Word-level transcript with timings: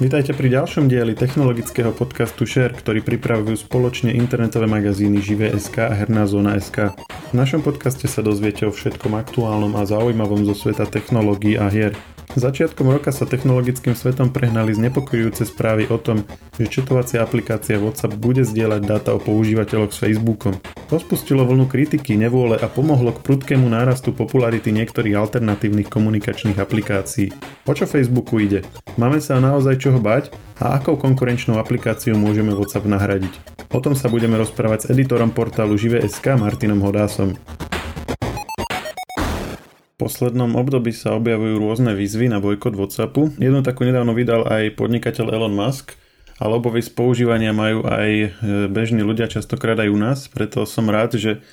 Vítajte 0.00 0.32
pri 0.32 0.48
ďalšom 0.48 0.88
dieli 0.88 1.12
technologického 1.12 1.92
podcastu 1.92 2.48
Share, 2.48 2.72
ktorý 2.72 3.04
pripravujú 3.04 3.68
spoločne 3.68 4.16
internetové 4.16 4.64
magazíny 4.64 5.20
Živé.sk 5.20 5.76
a 5.76 5.92
Herná 5.92 6.24
zóna.sk. 6.24 6.96
V 7.28 7.34
našom 7.36 7.60
podcaste 7.60 8.08
sa 8.08 8.24
dozviete 8.24 8.64
o 8.64 8.72
všetkom 8.72 9.12
aktuálnom 9.12 9.76
a 9.76 9.84
zaujímavom 9.84 10.48
zo 10.48 10.56
sveta 10.56 10.88
technológií 10.88 11.60
a 11.60 11.68
hier. 11.68 11.92
Začiatkom 12.30 12.86
roka 12.86 13.10
sa 13.10 13.26
technologickým 13.26 13.98
svetom 13.98 14.30
prehnali 14.30 14.70
znepokojujúce 14.70 15.50
správy 15.50 15.90
o 15.90 15.98
tom, 15.98 16.22
že 16.54 16.70
četovacia 16.70 17.26
aplikácia 17.26 17.74
WhatsApp 17.82 18.14
bude 18.14 18.46
zdieľať 18.46 18.82
dáta 18.86 19.10
o 19.12 19.18
používateľoch 19.18 19.90
s 19.90 19.98
Facebookom. 19.98 20.54
To 20.94 21.02
spustilo 21.02 21.42
vlnu 21.42 21.66
kritiky, 21.66 22.14
nevôle 22.14 22.54
a 22.54 22.70
pomohlo 22.70 23.10
k 23.10 23.22
prudkému 23.26 23.66
nárastu 23.66 24.14
popularity 24.14 24.70
niektorých 24.70 25.18
alternatívnych 25.18 25.90
komunikačných 25.90 26.62
aplikácií. 26.62 27.34
O 27.66 27.74
čo 27.74 27.90
Facebooku 27.90 28.38
ide? 28.38 28.62
Máme 28.94 29.18
sa 29.18 29.42
naozaj 29.42 29.82
čoho 29.82 29.98
bať? 29.98 30.30
A 30.62 30.78
akou 30.78 30.94
konkurenčnou 30.94 31.58
aplikáciou 31.58 32.14
môžeme 32.14 32.54
WhatsApp 32.54 32.86
nahradiť? 32.86 33.34
O 33.74 33.82
tom 33.82 33.98
sa 33.98 34.06
budeme 34.06 34.38
rozprávať 34.38 34.86
s 34.86 34.90
editorom 34.94 35.34
portálu 35.34 35.74
Žive.sk 35.74 36.38
Martinom 36.38 36.78
Hodásom 36.78 37.34
poslednom 40.00 40.56
období 40.56 40.96
sa 40.96 41.12
objavujú 41.20 41.60
rôzne 41.60 41.92
výzvy 41.92 42.32
na 42.32 42.40
bojkot 42.40 42.72
WhatsAppu. 42.72 43.36
Jednu 43.36 43.60
takú 43.60 43.84
nedávno 43.84 44.16
vydal 44.16 44.48
aj 44.48 44.80
podnikateľ 44.80 45.28
Elon 45.28 45.52
Musk, 45.52 46.00
ale 46.40 46.56
obovy 46.56 46.80
z 46.80 46.88
používania 46.88 47.52
majú 47.52 47.84
aj 47.84 48.08
e, 48.08 48.28
bežní 48.72 49.04
ľudia, 49.04 49.28
častokrát 49.28 49.76
aj 49.76 49.92
u 49.92 49.98
nás, 50.00 50.24
preto 50.32 50.64
som 50.64 50.88
rád, 50.88 51.20
že 51.20 51.44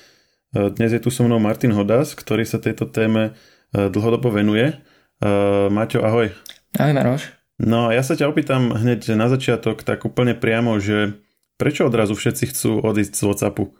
e, 0.56 0.72
dnes 0.72 0.96
je 0.96 1.00
tu 1.04 1.12
so 1.12 1.28
mnou 1.28 1.36
Martin 1.36 1.76
Hodas, 1.76 2.16
ktorý 2.16 2.48
sa 2.48 2.56
tejto 2.56 2.88
téme 2.88 3.36
e, 3.76 3.92
dlhodobo 3.92 4.32
venuje. 4.32 4.72
Maťo, 5.68 5.98
ahoj. 6.06 6.30
Ahoj 6.78 6.94
Maroš. 6.94 7.22
No 7.58 7.90
ja 7.90 8.06
sa 8.06 8.14
ťa 8.14 8.30
opýtam 8.30 8.70
hneď 8.70 9.18
na 9.18 9.26
začiatok 9.26 9.82
tak 9.82 10.06
úplne 10.06 10.38
priamo, 10.38 10.78
že 10.78 11.18
prečo 11.58 11.90
odrazu 11.90 12.14
všetci 12.14 12.44
chcú 12.54 12.70
odísť 12.86 13.18
z 13.18 13.22
WhatsAppu? 13.26 13.74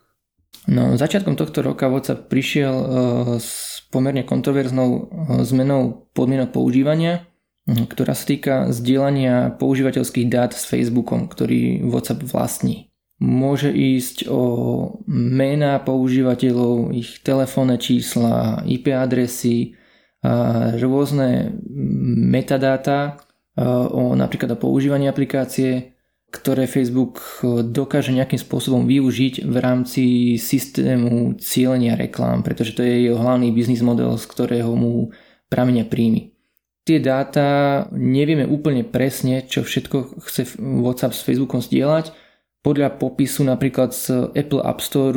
No, 0.66 0.98
začiatkom 0.98 1.38
tohto 1.38 1.62
roka 1.62 1.86
WhatsApp 1.86 2.26
prišiel 2.26 2.74
uh, 2.74 2.90
s 3.38 3.77
pomerne 3.88 4.22
kontroverznou 4.24 4.90
eh, 4.90 5.06
zmenou 5.44 6.08
podmienok 6.12 6.52
používania, 6.52 7.26
hm, 7.68 7.88
ktorá 7.88 8.12
sa 8.12 8.24
týka 8.24 8.54
zdieľania 8.72 9.56
používateľských 9.56 10.26
dát 10.28 10.52
s 10.52 10.64
Facebookom, 10.68 11.28
ktorý 11.28 11.84
WhatsApp 11.88 12.24
vlastní. 12.24 12.88
Môže 13.18 13.74
ísť 13.74 14.30
o 14.30 14.42
mená 15.10 15.82
používateľov, 15.82 16.94
ich 16.94 17.18
telefónne 17.26 17.74
čísla, 17.74 18.62
IP 18.62 18.94
adresy, 18.94 19.74
rôzne 20.78 21.54
metadáta 22.30 23.18
eh, 23.54 23.64
o 23.66 24.14
napríklad 24.14 24.54
o 24.54 24.58
používaní 24.58 25.06
aplikácie, 25.06 25.97
ktoré 26.28 26.68
Facebook 26.68 27.20
eh, 27.40 27.64
dokáže 27.64 28.12
nejakým 28.12 28.40
spôsobom 28.40 28.84
využiť 28.84 29.48
v 29.48 29.56
rámci 29.56 30.04
systému 30.36 31.40
cieľenia 31.40 31.96
reklám, 31.96 32.44
pretože 32.44 32.76
to 32.76 32.84
je 32.84 33.08
jeho 33.08 33.18
hlavný 33.18 33.52
biznis 33.52 33.80
model, 33.80 34.16
z 34.20 34.24
ktorého 34.28 34.72
mu 34.76 35.10
pramenia 35.48 35.88
príjmy. 35.88 36.36
Tie 36.88 37.04
dáta 37.04 37.84
nevieme 37.92 38.48
úplne 38.48 38.80
presne, 38.80 39.44
čo 39.44 39.60
všetko 39.60 40.24
chce 40.24 40.56
WhatsApp 40.56 41.12
s 41.12 41.20
Facebookom 41.20 41.60
zdieľať. 41.60 42.16
Podľa 42.64 42.96
popisu 42.96 43.44
napríklad 43.44 43.92
z 43.92 44.32
Apple 44.32 44.64
App 44.64 44.80
Store 44.80 45.12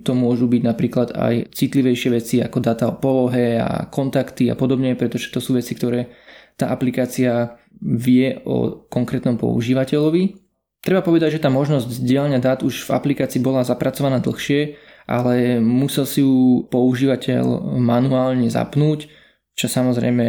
to 0.00 0.12
môžu 0.16 0.48
byť 0.48 0.62
napríklad 0.64 1.08
aj 1.12 1.52
citlivejšie 1.52 2.10
veci 2.16 2.36
ako 2.40 2.58
dáta 2.64 2.88
o 2.88 2.96
polohe 2.96 3.60
a 3.60 3.86
kontakty 3.92 4.48
a 4.48 4.56
podobne, 4.56 4.96
pretože 4.96 5.28
to 5.28 5.38
sú 5.38 5.52
veci, 5.56 5.76
ktoré 5.76 6.08
tá 6.56 6.72
aplikácia 6.72 7.60
vie 7.80 8.40
o 8.44 8.86
konkrétnom 8.88 9.36
používateľovi. 9.36 10.36
Treba 10.80 11.02
povedať, 11.02 11.38
že 11.38 11.42
tá 11.42 11.50
možnosť 11.50 11.98
zdieľania 11.98 12.38
dát 12.38 12.62
už 12.62 12.86
v 12.86 12.94
aplikácii 12.94 13.42
bola 13.42 13.66
zapracovaná 13.66 14.22
dlhšie, 14.22 14.78
ale 15.10 15.58
musel 15.58 16.06
si 16.06 16.22
ju 16.22 16.66
používateľ 16.70 17.74
manuálne 17.78 18.46
zapnúť, 18.46 19.10
čo 19.56 19.66
samozrejme 19.66 20.26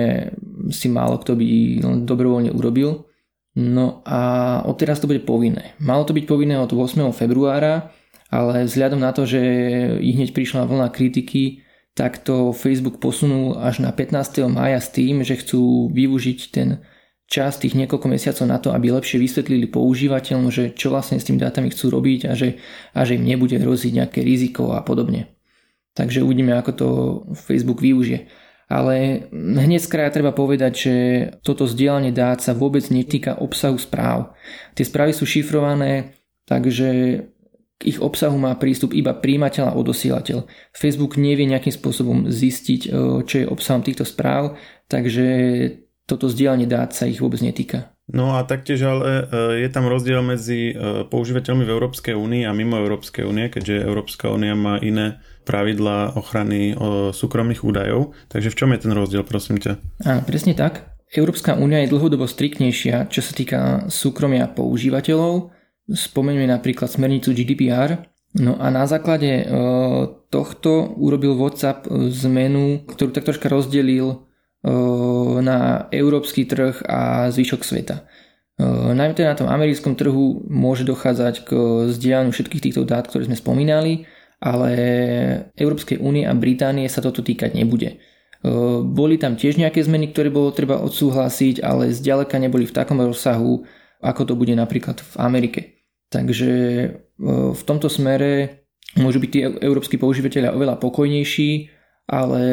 si 0.74 0.88
málo 0.88 1.19
kto 1.19 1.35
by 1.38 1.47
dobrovoľne 2.08 2.56
urobil. 2.56 3.06
No 3.58 4.06
a 4.06 4.62
odteraz 4.66 5.02
to 5.02 5.09
bude 5.09 5.25
povinné. 5.25 5.74
Malo 5.81 6.06
to 6.06 6.14
byť 6.14 6.25
povinné 6.29 6.62
od 6.62 6.69
8. 6.69 7.09
februára, 7.09 7.90
ale 8.29 8.69
vzhľadom 8.69 9.02
na 9.02 9.12
to, 9.14 9.25
že 9.25 9.41
ich 9.97 10.14
hneď 10.14 10.31
prišla 10.34 10.69
vlna 10.69 10.94
kritiky, 10.94 11.66
tak 11.97 12.22
to 12.22 12.53
Facebook 12.53 13.02
posunul 13.02 13.58
až 13.58 13.81
na 13.81 13.90
15. 13.90 14.46
maja 14.53 14.78
s 14.78 14.94
tým, 14.94 15.25
že 15.25 15.41
chcú 15.41 15.90
využiť 15.90 16.40
ten 16.53 16.85
čas 17.28 17.60
tých 17.60 17.76
niekoľko 17.76 18.08
mesiacov 18.08 18.46
na 18.48 18.58
to, 18.58 18.72
aby 18.72 18.88
lepšie 18.90 19.20
vysvetlili 19.20 19.68
používateľom, 19.68 20.48
že 20.48 20.72
čo 20.72 20.90
vlastne 20.90 21.20
s 21.20 21.28
tými 21.28 21.44
dátami 21.44 21.70
chcú 21.76 21.92
robiť 21.92 22.32
a 22.32 22.34
že, 22.34 22.58
a 22.96 23.04
že 23.04 23.20
im 23.20 23.28
nebude 23.28 23.60
hroziť 23.60 23.92
nejaké 23.94 24.24
riziko 24.24 24.72
a 24.72 24.80
podobne. 24.80 25.36
Takže 25.92 26.24
uvidíme, 26.24 26.56
ako 26.56 26.72
to 26.72 26.88
Facebook 27.36 27.84
využije. 27.84 28.32
Ale 28.68 29.28
hneď 29.32 29.80
z 29.80 30.12
treba 30.12 30.36
povedať, 30.36 30.74
že 30.76 30.96
toto 31.40 31.64
zdieľanie 31.68 32.12
dát 32.12 32.44
sa 32.44 32.52
vôbec 32.52 32.84
netýka 32.92 33.40
obsahu 33.40 33.80
správ. 33.80 34.36
Tie 34.76 34.84
správy 34.84 35.16
sú 35.16 35.24
šifrované, 35.24 36.20
takže 36.44 36.88
k 37.78 37.82
ich 37.86 38.00
obsahu 38.04 38.36
má 38.36 38.52
prístup 38.59 38.92
iba 38.92 39.16
príjimateľ 39.16 39.72
a 39.72 39.78
odosielateľ. 39.80 40.52
Facebook 40.76 41.16
nevie 41.16 41.48
nejakým 41.48 41.72
spôsobom 41.72 42.28
zistiť, 42.28 42.92
čo 43.24 43.36
je 43.40 43.48
obsahom 43.48 43.88
týchto 43.88 44.04
správ, 44.04 44.59
takže 44.92 45.28
toto 46.07 46.31
zdieľanie 46.31 46.66
dát 46.66 46.95
sa 46.95 47.06
ich 47.06 47.19
vôbec 47.19 47.44
netýka. 47.44 47.91
No 48.07 48.40
a 48.40 48.47
taktiež 48.47 48.88
ale 48.88 49.03
e, 49.03 49.23
je 49.68 49.69
tam 49.69 49.91
rozdiel 49.91 50.23
medzi 50.23 50.72
e, 50.72 51.03
používateľmi 51.03 51.68
v 51.68 51.73
Európskej 51.75 52.16
únii 52.16 52.47
a 52.47 52.56
mimo 52.56 52.79
Európskej 52.79 53.28
únie, 53.28 53.51
keďže 53.51 53.84
Európska 53.84 54.31
únia 54.31 54.56
má 54.56 54.79
iné 54.79 55.19
pravidlá 55.44 56.16
ochrany 56.19 56.75
súkromných 57.16 57.63
údajov. 57.63 58.12
Takže 58.28 58.51
v 58.51 58.57
čom 58.59 58.69
je 58.75 58.84
ten 58.84 58.91
rozdiel, 58.91 59.23
prosím 59.23 59.63
ťa? 59.63 59.79
Áno, 60.03 60.22
presne 60.28 60.51
tak. 60.56 60.91
Európska 61.07 61.56
únia 61.56 61.88
je 61.88 61.91
dlhodobo 61.96 62.28
striktnejšia, 62.28 63.07
čo 63.07 63.23
sa 63.23 63.31
týka 63.31 63.59
súkromia 63.88 64.51
používateľov. 64.51 65.56
Spomeňme 65.88 66.51
napríklad 66.51 66.91
smernicu 66.91 67.31
GDPR. 67.31 68.12
No 68.35 68.59
a 68.59 68.67
na 68.67 68.84
základe 68.84 69.31
e, 69.40 69.46
tohto 70.28 70.96
urobil 71.00 71.40
WhatsApp 71.40 71.88
zmenu, 72.28 72.84
ktorú 72.84 73.16
tak 73.16 73.23
troška 73.23 73.47
rozdelil 73.47 74.27
na 75.39 75.88
európsky 75.95 76.44
trh 76.44 76.83
a 76.83 77.31
zvyšok 77.31 77.61
sveta. 77.63 78.03
Najmä 78.57 79.13
teda 79.13 79.31
na 79.31 79.39
tom 79.39 79.50
americkom 79.53 79.94
trhu 79.94 80.44
môže 80.50 80.81
dochádzať 80.81 81.45
k 81.45 81.50
zdieľaniu 81.94 82.33
všetkých 82.33 82.63
týchto 82.69 82.83
dát, 82.89 83.05
ktoré 83.05 83.29
sme 83.29 83.38
spomínali, 83.38 84.09
ale 84.41 84.72
Európskej 85.53 86.01
únie 86.01 86.25
a 86.25 86.33
Británie 86.33 86.89
sa 86.89 87.05
toto 87.05 87.22
týkať 87.22 87.53
nebude. 87.53 88.01
Boli 88.81 89.22
tam 89.22 89.38
tiež 89.38 89.61
nejaké 89.61 89.81
zmeny, 89.85 90.09
ktoré 90.09 90.33
bolo 90.33 90.50
treba 90.53 90.81
odsúhlasiť, 90.81 91.61
ale 91.61 91.94
zďaleka 91.94 92.38
neboli 92.41 92.66
v 92.66 92.73
takom 92.73 92.97
rozsahu, 93.01 93.66
ako 94.01 94.22
to 94.25 94.34
bude 94.34 94.53
napríklad 94.53 95.01
v 95.01 95.13
Amerike. 95.22 95.61
Takže 96.09 96.49
v 97.53 97.61
tomto 97.61 97.94
smere 97.94 98.66
môžu 98.97 99.22
byť 99.22 99.29
tí 99.29 99.39
európsky 99.41 100.01
používateľia 100.01 100.53
oveľa 100.53 100.81
pokojnejší, 100.81 101.77
ale 102.07 102.44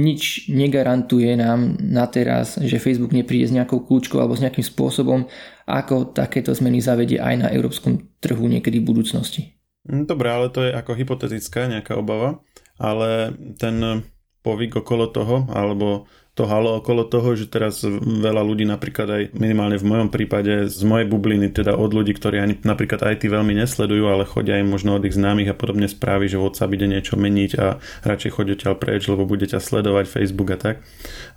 nič 0.00 0.48
negarantuje 0.48 1.36
nám 1.36 1.76
na 1.76 2.08
teraz, 2.08 2.56
že 2.56 2.80
Facebook 2.80 3.12
nepríde 3.12 3.52
s 3.52 3.52
nejakou 3.52 3.84
kľúčkou 3.84 4.16
alebo 4.16 4.32
s 4.32 4.40
nejakým 4.40 4.64
spôsobom, 4.64 5.28
ako 5.68 6.16
takéto 6.16 6.56
zmeny 6.56 6.80
zavedie 6.80 7.20
aj 7.20 7.34
na 7.36 7.48
európskom 7.52 8.08
trhu 8.24 8.48
niekedy 8.48 8.80
v 8.80 8.88
budúcnosti. 8.88 9.60
Hm, 9.84 10.08
dobre, 10.08 10.32
ale 10.32 10.48
to 10.48 10.64
je 10.64 10.72
ako 10.72 10.96
hypotetická 10.96 11.68
nejaká 11.68 11.92
obava, 12.00 12.40
ale 12.80 13.36
ten 13.60 14.02
povyk 14.40 14.80
okolo 14.80 15.12
toho, 15.12 15.44
alebo 15.52 16.08
to 16.36 16.44
halo 16.44 16.76
okolo 16.76 17.08
toho, 17.08 17.32
že 17.32 17.48
teraz 17.48 17.80
veľa 17.96 18.44
ľudí 18.44 18.68
napríklad 18.68 19.08
aj 19.08 19.22
minimálne 19.32 19.80
v 19.80 19.88
mojom 19.88 20.12
prípade 20.12 20.68
z 20.68 20.80
mojej 20.84 21.08
bubliny, 21.08 21.48
teda 21.48 21.72
od 21.72 21.96
ľudí, 21.96 22.12
ktorí 22.12 22.36
ani 22.36 22.60
napríklad 22.60 23.00
IT 23.16 23.24
veľmi 23.24 23.56
nesledujú, 23.56 24.04
ale 24.04 24.28
chodia 24.28 24.60
im 24.60 24.68
možno 24.68 25.00
od 25.00 25.08
ich 25.08 25.16
známych 25.16 25.48
a 25.48 25.56
podobne 25.56 25.88
správy, 25.88 26.28
že 26.28 26.36
WhatsApp 26.36 26.76
ide 26.76 26.92
niečo 26.92 27.16
meniť 27.16 27.50
a 27.56 27.80
radšej 28.04 28.30
chodia 28.36 28.52
ťa 28.60 28.76
preč, 28.76 29.08
lebo 29.08 29.24
bude 29.24 29.48
ťa 29.48 29.64
sledovať 29.64 30.04
Facebook 30.12 30.52
a 30.52 30.58
tak. 30.60 30.84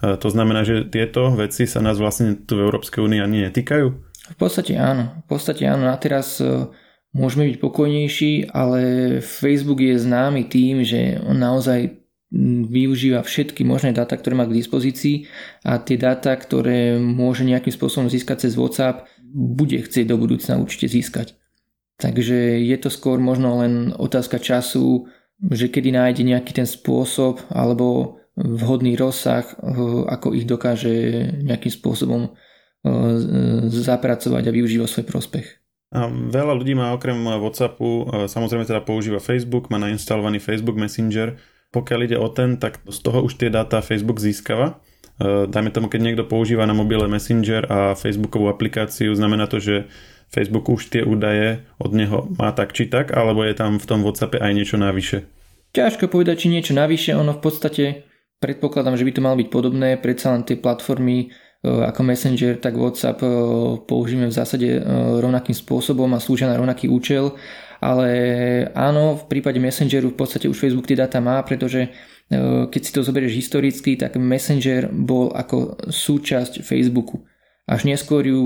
To 0.03 0.27
znamená, 0.27 0.67
že 0.67 0.83
tieto 0.83 1.31
veci 1.31 1.63
sa 1.63 1.79
nás 1.79 1.95
vlastne 1.95 2.35
tu 2.35 2.59
v 2.59 2.67
Európskej 2.67 2.99
únii 2.99 3.23
ani 3.23 3.47
netýkajú? 3.47 3.87
V 4.29 4.37
podstate 4.37 4.75
áno. 4.75 5.23
V 5.23 5.27
podstate 5.31 5.63
áno. 5.63 5.89
A 5.89 5.97
teraz 5.97 6.37
e, 6.37 6.69
môžeme 7.15 7.49
byť 7.49 7.57
pokojnejší, 7.57 8.53
ale 8.53 8.79
Facebook 9.25 9.81
je 9.81 9.97
známy 9.97 10.45
tým, 10.45 10.85
že 10.85 11.17
on 11.25 11.39
naozaj 11.39 11.97
využíva 12.69 13.25
všetky 13.25 13.65
možné 13.65 13.89
dáta, 13.89 14.13
ktoré 14.13 14.37
má 14.37 14.45
k 14.45 14.53
dispozícii 14.53 15.25
a 15.65 15.81
tie 15.81 15.97
dáta, 15.97 16.37
ktoré 16.37 17.01
môže 17.01 17.41
nejakým 17.41 17.73
spôsobom 17.73 18.05
získať 18.05 18.45
cez 18.45 18.53
WhatsApp, 18.53 19.09
bude 19.33 19.81
chcieť 19.81 20.05
do 20.09 20.17
budúcna 20.17 20.61
určite 20.61 20.89
získať. 20.93 21.33
Takže 21.97 22.63
je 22.63 22.77
to 22.79 22.93
skôr 22.93 23.17
možno 23.19 23.59
len 23.59 23.91
otázka 23.97 24.37
času, 24.37 25.09
že 25.41 25.67
kedy 25.73 25.89
nájde 25.91 26.23
nejaký 26.23 26.53
ten 26.53 26.69
spôsob 26.69 27.41
alebo 27.49 28.17
vhodný 28.39 28.95
rozsah, 28.95 29.43
ako 30.07 30.31
ich 30.31 30.47
dokáže 30.47 31.27
nejakým 31.43 31.73
spôsobom 31.73 32.31
zapracovať 33.67 34.43
a 34.47 34.55
využiť 34.55 34.79
vo 34.79 34.87
svoj 34.87 35.05
prospech. 35.09 35.47
A 35.91 36.07
veľa 36.07 36.53
ľudí 36.53 36.77
má 36.77 36.93
okrem 36.93 37.17
Whatsappu, 37.17 38.07
samozrejme 38.29 38.63
teda 38.63 38.85
používa 38.85 39.17
Facebook, 39.19 39.73
má 39.73 39.81
nainstalovaný 39.81 40.39
Facebook 40.39 40.77
Messenger. 40.77 41.35
Pokiaľ 41.69 41.99
ide 42.05 42.17
o 42.17 42.29
ten, 42.33 42.57
tak 42.57 42.81
z 42.89 42.99
toho 43.05 43.21
už 43.25 43.37
tie 43.37 43.53
dáta 43.53 43.85
Facebook 43.85 44.17
získava. 44.17 44.81
Dajme 45.21 45.69
tomu, 45.69 45.91
keď 45.91 46.01
niekto 46.01 46.23
používa 46.25 46.63
na 46.63 46.73
mobile 46.73 47.05
Messenger 47.05 47.67
a 47.67 47.79
Facebookovú 47.93 48.47
aplikáciu, 48.47 49.11
znamená 49.11 49.51
to, 49.51 49.59
že 49.59 49.85
Facebook 50.31 50.71
už 50.71 50.89
tie 50.89 51.03
údaje 51.03 51.67
od 51.77 51.91
neho 51.91 52.31
má 52.39 52.55
tak 52.55 52.71
či 52.71 52.87
tak, 52.87 53.11
alebo 53.11 53.43
je 53.43 53.53
tam 53.53 53.77
v 53.77 53.85
tom 53.85 54.01
Whatsappe 54.01 54.39
aj 54.39 54.51
niečo 54.55 54.79
navyše? 54.79 55.27
Ťažko 55.75 56.07
povedať, 56.07 56.47
či 56.47 56.53
niečo 56.53 56.71
navyše, 56.73 57.13
ono 57.13 57.35
v 57.35 57.41
podstate 57.43 57.83
predpokladám, 58.39 58.95
že 58.95 59.05
by 59.05 59.11
to 59.11 59.21
malo 59.21 59.37
byť 59.37 59.49
podobné, 59.51 59.99
predsa 59.99 60.33
len 60.33 60.47
tie 60.47 60.55
platformy 60.55 61.29
E, 61.59 61.67
ako 61.67 62.03
Messenger, 62.03 62.55
tak 62.55 62.79
WhatsApp 62.79 63.19
e, 63.19 63.27
použijeme 63.83 64.31
v 64.31 64.35
zásade 64.35 64.79
e, 64.79 64.81
rovnakým 65.19 65.51
spôsobom 65.51 66.07
a 66.15 66.23
slúžia 66.23 66.47
na 66.47 66.55
rovnaký 66.55 66.87
účel, 66.87 67.35
ale 67.79 68.09
áno, 68.75 69.15
v 69.15 69.23
prípade 69.31 69.59
Messengeru 69.59 70.11
v 70.11 70.19
podstate 70.19 70.51
už 70.51 70.59
Facebook 70.59 70.87
tie 70.87 70.99
dáta 70.99 71.23
má, 71.23 71.39
pretože 71.43 71.91
keď 72.69 72.81
si 72.83 72.91
to 72.93 73.01
zoberieš 73.01 73.33
historicky, 73.33 73.97
tak 73.97 74.19
Messenger 74.19 74.93
bol 74.93 75.33
ako 75.33 75.89
súčasť 75.89 76.61
Facebooku. 76.61 77.25
Až 77.65 77.89
neskôr 77.89 78.21
ju 78.21 78.43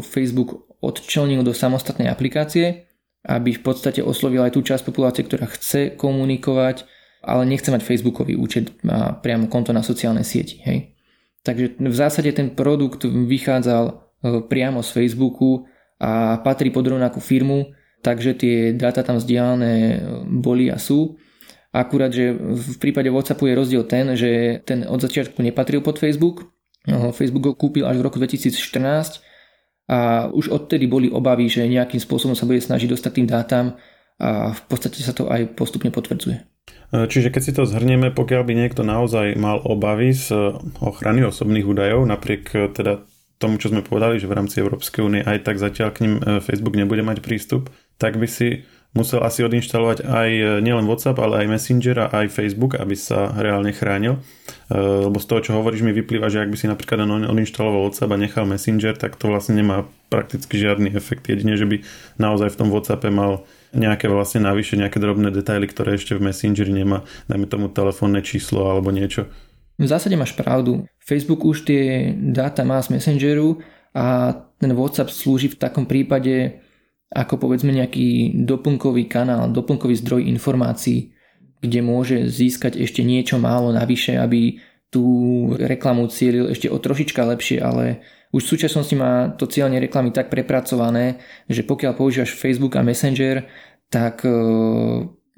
Facebook 0.00 0.66
odčlenil 0.80 1.44
do 1.44 1.52
samostatnej 1.52 2.08
aplikácie, 2.08 2.88
aby 3.26 3.58
v 3.58 3.62
podstate 3.62 4.00
oslovil 4.00 4.46
aj 4.46 4.54
tú 4.54 4.62
časť 4.62 4.86
populácie, 4.86 5.26
ktorá 5.26 5.50
chce 5.50 5.98
komunikovať, 5.98 6.86
ale 7.26 7.42
nechce 7.42 7.74
mať 7.74 7.82
Facebookový 7.82 8.38
účet 8.38 8.70
a 8.86 9.18
priamo 9.18 9.50
konto 9.50 9.74
na 9.74 9.82
sociálnej 9.82 10.22
sieti. 10.22 10.62
Hej. 10.62 10.94
Takže 11.42 11.82
v 11.82 11.96
zásade 11.96 12.30
ten 12.30 12.54
produkt 12.54 13.02
vychádzal 13.02 13.84
e, 13.90 13.94
priamo 14.46 14.82
z 14.82 14.90
Facebooku 14.94 15.66
a 15.98 16.38
patrí 16.38 16.70
pod 16.70 16.86
rovnakú 16.86 17.18
firmu, 17.18 17.74
takže 18.06 18.38
tie 18.38 18.56
dáta 18.70 19.02
tam 19.02 19.18
vzdialené 19.18 19.74
e, 19.74 19.98
boli 20.30 20.70
a 20.70 20.78
sú. 20.78 21.18
Akurát, 21.74 22.14
že 22.14 22.32
v 22.38 22.76
prípade 22.78 23.10
Whatsappu 23.10 23.50
je 23.50 23.58
rozdiel 23.58 23.84
ten, 23.84 24.14
že 24.14 24.62
ten 24.62 24.86
od 24.86 25.02
začiatku 25.02 25.42
nepatril 25.42 25.82
pod 25.82 25.98
Facebook. 25.98 26.48
Facebook 26.86 27.44
ho 27.50 27.54
kúpil 27.58 27.84
až 27.84 27.98
v 28.00 28.06
roku 28.06 28.16
2014 28.22 29.20
a 29.90 30.30
už 30.32 30.50
odtedy 30.50 30.86
boli 30.90 31.12
obavy, 31.12 31.50
že 31.50 31.66
nejakým 31.66 32.00
spôsobom 32.00 32.34
sa 32.34 32.46
bude 32.46 32.62
snažiť 32.62 32.90
dostať 32.90 33.12
tým 33.12 33.28
dátam 33.28 33.76
a 34.16 34.56
v 34.56 34.62
podstate 34.66 35.04
sa 35.04 35.12
to 35.12 35.28
aj 35.28 35.52
postupne 35.52 35.92
potvrdzuje. 35.92 36.36
E, 36.94 37.06
čiže 37.06 37.30
keď 37.30 37.42
si 37.42 37.52
to 37.54 37.68
zhrnieme, 37.68 38.10
pokiaľ 38.10 38.42
by 38.42 38.54
niekto 38.56 38.82
naozaj 38.82 39.36
mal 39.38 39.62
obavy 39.62 40.16
z 40.16 40.32
e, 40.32 40.38
ochrany 40.82 41.22
osobných 41.26 41.66
údajov, 41.66 42.08
napriek 42.08 42.44
e, 42.56 42.58
teda 42.72 43.06
tomu, 43.36 43.60
čo 43.60 43.68
sme 43.68 43.84
povedali, 43.84 44.16
že 44.16 44.30
v 44.30 44.36
rámci 44.40 44.64
Európskej 44.64 45.04
únie 45.04 45.20
aj 45.20 45.44
tak 45.44 45.60
zatiaľ 45.60 45.92
k 45.92 46.08
ním 46.08 46.14
Facebook 46.40 46.72
nebude 46.72 47.04
mať 47.04 47.20
prístup, 47.20 47.68
tak 47.96 48.20
by 48.20 48.28
si 48.28 48.64
musel 48.96 49.20
asi 49.20 49.44
odinštalovať 49.44 50.08
aj 50.08 50.28
nielen 50.64 50.88
WhatsApp, 50.88 51.20
ale 51.20 51.44
aj 51.44 51.52
Messenger 51.52 52.08
a 52.08 52.24
aj 52.24 52.32
Facebook, 52.32 52.80
aby 52.80 52.96
sa 52.96 53.28
reálne 53.36 53.68
chránil. 53.68 54.24
Lebo 54.72 55.20
z 55.20 55.26
toho, 55.28 55.40
čo 55.44 55.52
hovoríš, 55.52 55.84
mi 55.84 55.92
vyplýva, 55.92 56.32
že 56.32 56.40
ak 56.40 56.48
by 56.48 56.56
si 56.56 56.64
napríklad 56.64 57.04
odinštaloval 57.04 57.92
WhatsApp 57.92 58.16
a 58.16 58.16
nechal 58.16 58.48
Messenger, 58.48 58.96
tak 58.96 59.20
to 59.20 59.28
vlastne 59.28 59.60
nemá 59.60 59.84
prakticky 60.08 60.56
žiadny 60.56 60.96
efekt. 60.96 61.28
Jedine, 61.28 61.60
že 61.60 61.68
by 61.68 61.84
naozaj 62.16 62.56
v 62.56 62.58
tom 62.64 62.72
WhatsAppe 62.72 63.12
mal 63.12 63.44
nejaké 63.76 64.08
vlastne 64.08 64.40
navyše, 64.48 64.80
nejaké 64.80 64.96
drobné 64.96 65.28
detaily, 65.28 65.68
ktoré 65.68 66.00
ešte 66.00 66.16
v 66.16 66.32
Messengeri 66.32 66.72
nemá, 66.72 67.04
dajme 67.28 67.44
tomu 67.44 67.68
telefónne 67.68 68.24
číslo 68.24 68.64
alebo 68.64 68.88
niečo. 68.88 69.28
V 69.76 69.84
zásade 69.84 70.16
máš 70.16 70.32
pravdu. 70.32 70.88
Facebook 71.04 71.44
už 71.44 71.68
tie 71.68 72.16
dáta 72.16 72.64
má 72.64 72.80
z 72.80 72.96
Messengeru 72.96 73.60
a 73.92 74.32
ten 74.56 74.72
WhatsApp 74.72 75.12
slúži 75.12 75.52
v 75.52 75.60
takom 75.60 75.84
prípade 75.84 76.64
ako 77.14 77.38
povedzme 77.38 77.70
nejaký 77.70 78.34
doplnkový 78.42 79.06
kanál, 79.06 79.50
doplnkový 79.54 79.94
zdroj 80.02 80.26
informácií, 80.26 81.14
kde 81.62 81.80
môže 81.80 82.26
získať 82.26 82.82
ešte 82.82 83.06
niečo 83.06 83.38
málo 83.38 83.70
navyše, 83.70 84.18
aby 84.18 84.58
tú 84.90 85.04
reklamu 85.54 86.10
cielil 86.10 86.50
ešte 86.50 86.70
o 86.70 86.78
trošička 86.78 87.22
lepšie, 87.22 87.58
ale 87.62 88.02
už 88.34 88.42
v 88.42 88.52
súčasnosti 88.58 88.94
má 88.98 89.30
to 89.38 89.46
cieľne 89.46 89.78
reklamy 89.78 90.10
tak 90.10 90.30
prepracované, 90.30 91.22
že 91.46 91.62
pokiaľ 91.62 91.92
používaš 91.94 92.34
Facebook 92.34 92.74
a 92.74 92.82
Messenger, 92.82 93.46
tak 93.86 94.26
e, 94.26 94.34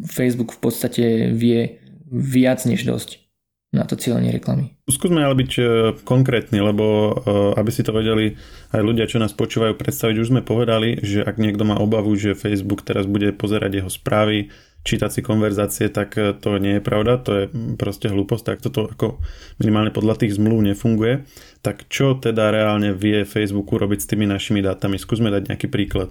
Facebook 0.08 0.56
v 0.56 0.60
podstate 0.60 1.04
vie 1.36 1.84
viac 2.08 2.64
než 2.64 2.88
dosť 2.88 3.27
na 3.68 3.84
to 3.84 4.00
cieľenie 4.00 4.32
reklamy. 4.32 4.72
Skúsme 4.88 5.20
ale 5.20 5.36
byť 5.44 5.52
e, 5.60 5.62
konkrétni, 6.00 6.64
lebo 6.64 6.84
e, 6.88 7.12
aby 7.60 7.68
si 7.68 7.84
to 7.84 7.92
vedeli 7.92 8.40
aj 8.72 8.80
ľudia, 8.80 9.04
čo 9.04 9.20
nás 9.20 9.36
počúvajú 9.36 9.76
predstaviť, 9.76 10.16
už 10.16 10.30
sme 10.32 10.40
povedali, 10.40 10.96
že 11.04 11.20
ak 11.20 11.36
niekto 11.36 11.68
má 11.68 11.76
obavu, 11.76 12.16
že 12.16 12.32
Facebook 12.32 12.80
teraz 12.80 13.04
bude 13.04 13.28
pozerať 13.36 13.84
jeho 13.84 13.90
správy, 13.92 14.48
čítať 14.88 15.10
si 15.12 15.20
konverzácie, 15.20 15.92
tak 15.92 16.16
e, 16.16 16.32
to 16.32 16.56
nie 16.56 16.80
je 16.80 16.82
pravda, 16.82 17.20
to 17.20 17.30
je 17.36 17.44
proste 17.76 18.08
hlúposť, 18.08 18.44
tak 18.48 18.58
toto 18.64 18.88
ako 18.88 19.20
minimálne 19.60 19.92
podľa 19.92 20.24
tých 20.24 20.40
zmluv 20.40 20.64
nefunguje. 20.64 21.28
Tak 21.60 21.92
čo 21.92 22.16
teda 22.16 22.48
reálne 22.48 22.96
vie 22.96 23.28
Facebooku 23.28 23.76
robiť 23.76 24.00
s 24.00 24.08
tými 24.08 24.24
našimi 24.24 24.64
dátami? 24.64 24.96
Skúsme 24.96 25.28
dať 25.28 25.52
nejaký 25.52 25.68
príklad. 25.68 26.08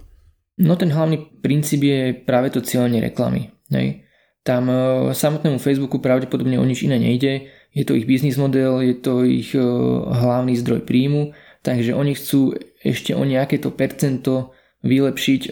No 0.61 0.77
ten 0.77 0.93
hlavný 0.93 1.41
princíp 1.41 1.85
je 1.85 2.13
práve 2.13 2.53
to 2.53 2.61
cieľenie 2.61 3.01
reklamy. 3.01 3.49
Hej. 3.73 4.06
Tam 4.47 4.71
e, 4.71 5.11
samotnému 5.11 5.59
Facebooku 5.59 5.99
pravdepodobne 5.99 6.55
o 6.55 6.63
nič 6.63 6.87
iné 6.87 6.95
nejde, 6.95 7.51
je 7.75 7.83
to 7.83 7.99
ich 7.99 8.07
biznis 8.07 8.39
model, 8.39 8.79
je 8.79 8.95
to 8.95 9.27
ich 9.27 9.51
e, 9.51 9.59
hlavný 10.07 10.55
zdroj 10.55 10.87
príjmu, 10.87 11.35
takže 11.67 11.91
oni 11.91 12.15
chcú 12.15 12.55
ešte 12.79 13.11
o 13.11 13.27
nejaké 13.27 13.59
to 13.59 13.75
percento 13.75 14.55
vylepšiť 14.87 15.51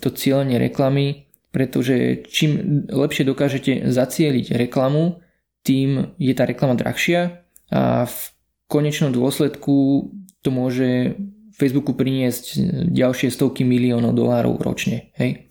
to 0.00 0.08
cieľenie 0.16 0.56
reklamy 0.56 1.26
pretože 1.56 2.28
čím 2.28 2.84
lepšie 2.84 3.24
dokážete 3.24 3.88
zacieliť 3.88 4.60
reklamu, 4.60 5.24
tým 5.64 6.12
je 6.20 6.36
tá 6.36 6.44
reklama 6.44 6.76
drahšia 6.76 7.48
a 7.72 8.04
v 8.04 8.18
konečnom 8.68 9.08
dôsledku 9.08 10.04
to 10.44 10.48
môže 10.52 11.16
Facebooku 11.56 11.96
priniesť 11.96 12.60
ďalšie 12.92 13.32
stovky 13.32 13.64
miliónov 13.64 14.12
dolárov 14.12 14.60
ročne. 14.60 15.16
Hej. 15.16 15.48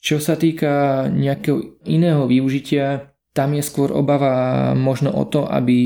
Čo 0.00 0.16
sa 0.16 0.34
týka 0.34 1.06
nejakého 1.12 1.84
iného 1.84 2.24
využitia, 2.24 3.12
tam 3.30 3.54
je 3.54 3.62
skôr 3.62 3.92
obava 3.92 4.72
možno 4.74 5.12
o 5.12 5.28
to, 5.28 5.46
aby 5.46 5.76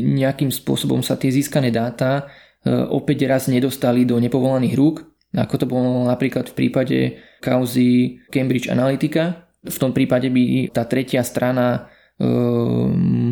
nejakým 0.00 0.48
spôsobom 0.48 1.02
sa 1.02 1.18
tie 1.18 1.28
získané 1.28 1.68
dáta 1.74 2.24
e, 2.64 2.72
opäť 2.72 3.28
raz 3.28 3.50
nedostali 3.52 4.08
do 4.08 4.16
nepovolaných 4.16 4.74
rúk, 4.78 5.04
ako 5.36 5.54
to 5.60 5.66
bolo 5.68 6.08
napríklad 6.08 6.48
v 6.48 6.56
prípade 6.56 6.98
kauzy 7.44 8.22
Cambridge 8.32 8.72
Analytica. 8.72 9.50
V 9.60 9.76
tom 9.76 9.92
prípade 9.92 10.32
by 10.32 10.72
tá 10.72 10.88
tretia 10.88 11.20
strana 11.20 11.90
e, 12.16 12.24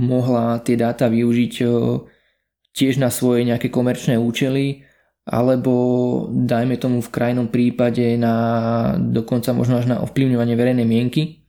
mohla 0.05 0.61
tie 0.61 0.77
dáta 0.77 1.09
využiť 1.09 1.55
e, 1.63 1.67
tiež 2.75 3.01
na 3.01 3.09
svoje 3.09 3.47
nejaké 3.49 3.73
komerčné 3.73 4.21
účely, 4.21 4.85
alebo 5.25 5.73
dajme 6.29 6.77
tomu 6.77 7.01
v 7.01 7.13
krajnom 7.13 7.49
prípade 7.49 8.17
na 8.21 8.35
dokonca 9.01 9.57
možno 9.57 9.81
až 9.81 9.89
na 9.89 9.97
ovplyvňovanie 10.05 10.53
verejnej 10.53 10.85
mienky, 10.85 11.45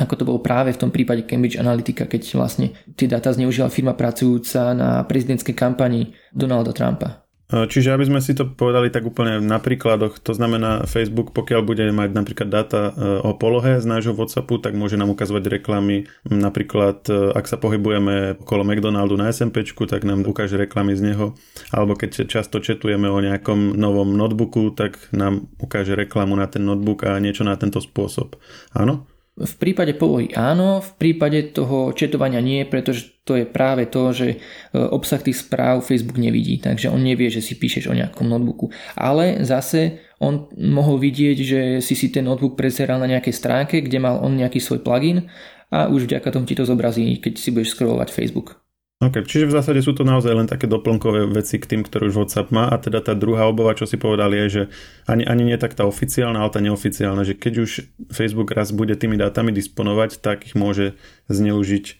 ako 0.00 0.14
to 0.16 0.26
bolo 0.26 0.40
práve 0.42 0.72
v 0.74 0.80
tom 0.80 0.90
prípade 0.90 1.28
Cambridge 1.28 1.60
Analytica, 1.60 2.08
keď 2.08 2.22
vlastne 2.34 2.72
tie 2.96 3.06
dáta 3.06 3.30
zneužila 3.30 3.70
firma 3.70 3.92
pracujúca 3.92 4.74
na 4.74 5.04
prezidentskej 5.04 5.52
kampani 5.52 6.16
Donalda 6.32 6.72
Trumpa. 6.72 7.29
Čiže 7.50 7.90
aby 7.90 8.06
sme 8.06 8.22
si 8.22 8.30
to 8.38 8.46
povedali 8.46 8.94
tak 8.94 9.02
úplne 9.02 9.42
na 9.42 9.58
príkladoch, 9.58 10.22
to 10.22 10.30
znamená 10.30 10.86
Facebook, 10.86 11.34
pokiaľ 11.34 11.60
bude 11.66 11.82
mať 11.90 12.10
napríklad 12.14 12.48
dáta 12.48 12.94
e, 12.94 13.26
o 13.26 13.34
polohe 13.34 13.82
z 13.82 13.86
nášho 13.90 14.14
Whatsappu, 14.14 14.62
tak 14.62 14.78
môže 14.78 14.94
nám 14.94 15.10
ukazovať 15.10 15.58
reklamy. 15.58 16.06
Napríklad, 16.30 17.10
e, 17.10 17.34
ak 17.34 17.50
sa 17.50 17.58
pohybujeme 17.58 18.38
okolo 18.38 18.62
McDonaldu 18.62 19.18
na 19.18 19.34
SMP, 19.34 19.66
tak 19.66 20.06
nám 20.06 20.22
ukáže 20.22 20.54
reklamy 20.54 20.94
z 20.94 21.10
neho. 21.10 21.34
Alebo 21.74 21.98
keď 21.98 22.30
často 22.30 22.62
četujeme 22.62 23.10
o 23.10 23.18
nejakom 23.18 23.74
novom 23.74 24.14
notebooku, 24.14 24.70
tak 24.70 25.10
nám 25.10 25.50
ukáže 25.58 25.98
reklamu 25.98 26.38
na 26.38 26.46
ten 26.46 26.62
notebook 26.62 27.02
a 27.02 27.18
niečo 27.18 27.42
na 27.42 27.58
tento 27.58 27.82
spôsob. 27.82 28.38
Áno? 28.78 29.09
V 29.38 29.54
prípade 29.56 29.96
polohy 29.96 30.34
áno, 30.36 30.84
v 30.84 30.90
prípade 31.00 31.54
toho 31.54 31.96
četovania 31.96 32.44
nie, 32.44 32.66
pretože 32.68 33.24
to 33.24 33.38
je 33.38 33.48
práve 33.48 33.88
to, 33.88 34.12
že 34.12 34.28
e, 34.34 34.36
obsah 34.76 35.22
tých 35.22 35.46
správ 35.46 35.86
Facebook 35.86 36.20
nevidí, 36.20 36.60
takže 36.60 36.92
on 36.92 37.00
nevie, 37.00 37.32
že 37.32 37.40
si 37.40 37.56
píšeš 37.56 37.88
o 37.88 37.96
nejakom 37.96 38.26
notebooku. 38.28 38.68
Ale 38.98 39.40
zase 39.46 40.04
on 40.20 40.52
mohol 40.60 41.00
vidieť, 41.00 41.38
že 41.40 41.60
si 41.80 41.94
si 41.96 42.12
ten 42.12 42.28
notebook 42.28 42.58
prezeral 42.58 43.00
na 43.00 43.08
nejakej 43.08 43.32
stránke, 43.32 43.80
kde 43.80 43.96
mal 43.96 44.20
on 44.20 44.36
nejaký 44.36 44.60
svoj 44.60 44.84
plugin 44.84 45.32
a 45.72 45.88
už 45.88 46.04
vďaka 46.04 46.28
tomu 46.28 46.44
ti 46.44 46.58
to 46.58 46.68
zobrazí, 46.68 47.16
keď 47.16 47.40
si 47.40 47.48
budeš 47.54 47.72
scrollovať 47.72 48.12
Facebook. 48.12 48.59
OK, 49.00 49.24
čiže 49.24 49.48
v 49.48 49.56
zásade 49.56 49.80
sú 49.80 49.96
to 49.96 50.04
naozaj 50.04 50.28
len 50.28 50.44
také 50.44 50.68
doplnkové 50.68 51.24
veci 51.32 51.56
k 51.56 51.64
tým, 51.64 51.80
ktoré 51.80 52.12
už 52.12 52.20
WhatsApp 52.20 52.52
má 52.52 52.68
a 52.68 52.76
teda 52.76 53.00
tá 53.00 53.16
druhá 53.16 53.48
obava, 53.48 53.72
čo 53.72 53.88
si 53.88 53.96
povedali, 53.96 54.36
je, 54.44 54.48
že 54.52 54.62
ani, 55.08 55.24
ani 55.24 55.48
nie 55.48 55.56
tak 55.56 55.72
tá 55.72 55.88
oficiálna, 55.88 56.36
ale 56.36 56.52
tá 56.52 56.60
neoficiálna, 56.60 57.24
že 57.24 57.32
keď 57.32 57.64
už 57.64 57.70
Facebook 58.12 58.52
raz 58.52 58.76
bude 58.76 58.92
tými 59.00 59.16
dátami 59.16 59.56
disponovať, 59.56 60.20
tak 60.20 60.44
ich 60.44 60.52
môže 60.52 61.00
zneužiť 61.32 61.96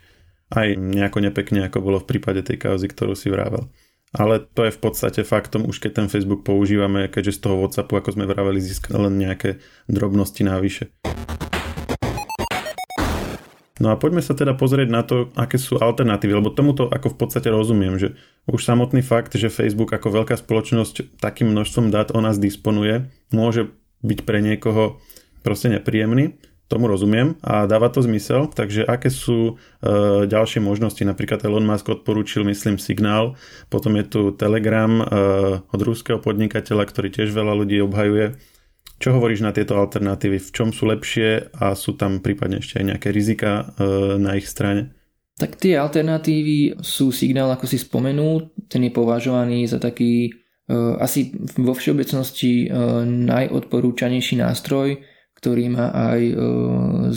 aj 0.52 0.76
nejako 0.76 1.24
nepekne, 1.24 1.64
ako 1.64 1.80
bolo 1.80 1.98
v 2.04 2.08
prípade 2.12 2.44
tej 2.44 2.60
kauzy, 2.60 2.92
ktorú 2.92 3.16
si 3.16 3.32
vrával. 3.32 3.72
ale 4.12 4.42
to 4.42 4.68
je 4.68 4.74
v 4.74 4.80
podstate 4.84 5.24
faktom, 5.24 5.64
už 5.64 5.80
keď 5.80 6.04
ten 6.04 6.08
Facebook 6.12 6.44
používame, 6.44 7.08
keďže 7.08 7.40
z 7.40 7.40
toho 7.48 7.64
WhatsAppu, 7.64 7.96
ako 7.96 8.12
sme 8.12 8.28
vraveli, 8.28 8.60
získali 8.60 9.08
len 9.08 9.16
nejaké 9.16 9.56
drobnosti 9.88 10.42
návyše. 10.44 10.92
No 13.80 13.88
a 13.88 13.96
poďme 13.96 14.20
sa 14.20 14.36
teda 14.36 14.52
pozrieť 14.52 14.88
na 14.92 15.00
to, 15.00 15.32
aké 15.32 15.56
sú 15.56 15.80
alternatívy, 15.80 16.36
lebo 16.36 16.52
tomuto 16.52 16.84
ako 16.84 17.16
v 17.16 17.18
podstate 17.24 17.48
rozumiem, 17.48 17.96
že 17.96 18.12
už 18.44 18.60
samotný 18.60 19.00
fakt, 19.00 19.32
že 19.32 19.48
Facebook 19.48 19.96
ako 19.96 20.20
veľká 20.20 20.36
spoločnosť 20.36 21.16
takým 21.16 21.48
množstvom 21.48 21.88
dát 21.88 22.12
o 22.12 22.20
nás 22.20 22.36
disponuje, 22.36 23.08
môže 23.32 23.72
byť 24.04 24.18
pre 24.28 24.44
niekoho 24.44 25.00
proste 25.40 25.72
nepríjemný, 25.72 26.36
tomu 26.70 26.86
rozumiem 26.86 27.34
a 27.42 27.66
dáva 27.66 27.90
to 27.90 27.98
zmysel, 27.98 28.46
takže 28.46 28.86
aké 28.86 29.10
sú 29.10 29.58
e, 29.82 29.92
ďalšie 30.30 30.62
možnosti, 30.62 31.02
napríklad 31.02 31.42
Elon 31.42 31.66
Musk 31.66 31.90
odporúčil, 31.90 32.46
myslím, 32.46 32.78
Signál, 32.78 33.34
potom 33.66 33.98
je 33.98 34.06
tu 34.06 34.20
Telegram 34.36 35.02
e, 35.02 35.04
od 35.66 35.80
ruského 35.82 36.22
podnikateľa, 36.22 36.86
ktorý 36.86 37.10
tiež 37.10 37.34
veľa 37.34 37.58
ľudí 37.58 37.82
obhajuje. 37.82 38.38
Čo 39.00 39.16
hovoríš 39.16 39.40
na 39.40 39.56
tieto 39.56 39.80
alternatívy? 39.80 40.36
V 40.36 40.50
čom 40.52 40.76
sú 40.76 40.84
lepšie 40.84 41.56
a 41.56 41.72
sú 41.72 41.96
tam 41.96 42.20
prípadne 42.20 42.60
ešte 42.60 42.84
aj 42.84 42.84
nejaké 42.84 43.08
rizika 43.08 43.72
e, 43.80 43.88
na 44.20 44.36
ich 44.36 44.44
strane? 44.44 44.92
Tak 45.40 45.56
tie 45.56 45.80
alternatívy 45.80 46.84
sú 46.84 47.08
signál, 47.08 47.48
ako 47.48 47.64
si 47.64 47.80
spomenul, 47.80 48.52
ten 48.68 48.84
je 48.84 48.92
považovaný 48.92 49.64
za 49.64 49.80
taký 49.80 50.28
uh, 50.68 51.00
asi 51.00 51.32
vo 51.56 51.72
všeobecnosti 51.72 52.68
uh, 52.68 53.08
najodporúčanejší 53.08 54.36
nástroj, 54.36 55.00
ktorý 55.40 55.72
má 55.72 55.88
aj 55.96 56.20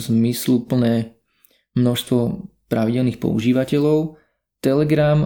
zmysluplné 0.08 1.20
množstvo 1.76 2.48
pravidelných 2.72 3.20
používateľov. 3.20 4.16
Telegram 4.64 5.20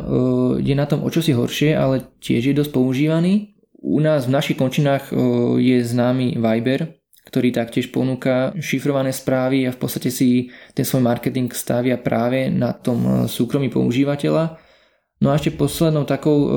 je 0.59 0.75
na 0.75 0.83
tom 0.91 1.07
o 1.07 1.09
čosi 1.15 1.31
horšie, 1.31 1.79
ale 1.79 2.11
tiež 2.19 2.50
je 2.50 2.59
dosť 2.59 2.75
používaný. 2.75 3.58
U 3.79 4.03
nás 4.03 4.27
v 4.27 4.35
našich 4.35 4.59
končinách 4.59 5.15
uh, 5.15 5.55
je 5.59 5.79
známy 5.83 6.35
Viber, 6.35 6.99
ktorý 7.29 7.53
taktiež 7.53 7.93
ponúka 7.93 8.57
šifrované 8.57 9.13
správy 9.13 9.69
a 9.69 9.75
v 9.77 9.79
podstate 9.79 10.09
si 10.09 10.49
ten 10.73 10.89
svoj 10.89 11.05
marketing 11.05 11.53
stavia 11.53 12.01
práve 12.01 12.49
na 12.49 12.73
tom 12.73 13.05
e, 13.05 13.11
súkromí 13.29 13.69
používateľa. 13.69 14.57
No 15.21 15.29
a 15.29 15.37
ešte 15.37 15.53
poslednou 15.53 16.09
takou 16.09 16.39
e, 16.41 16.51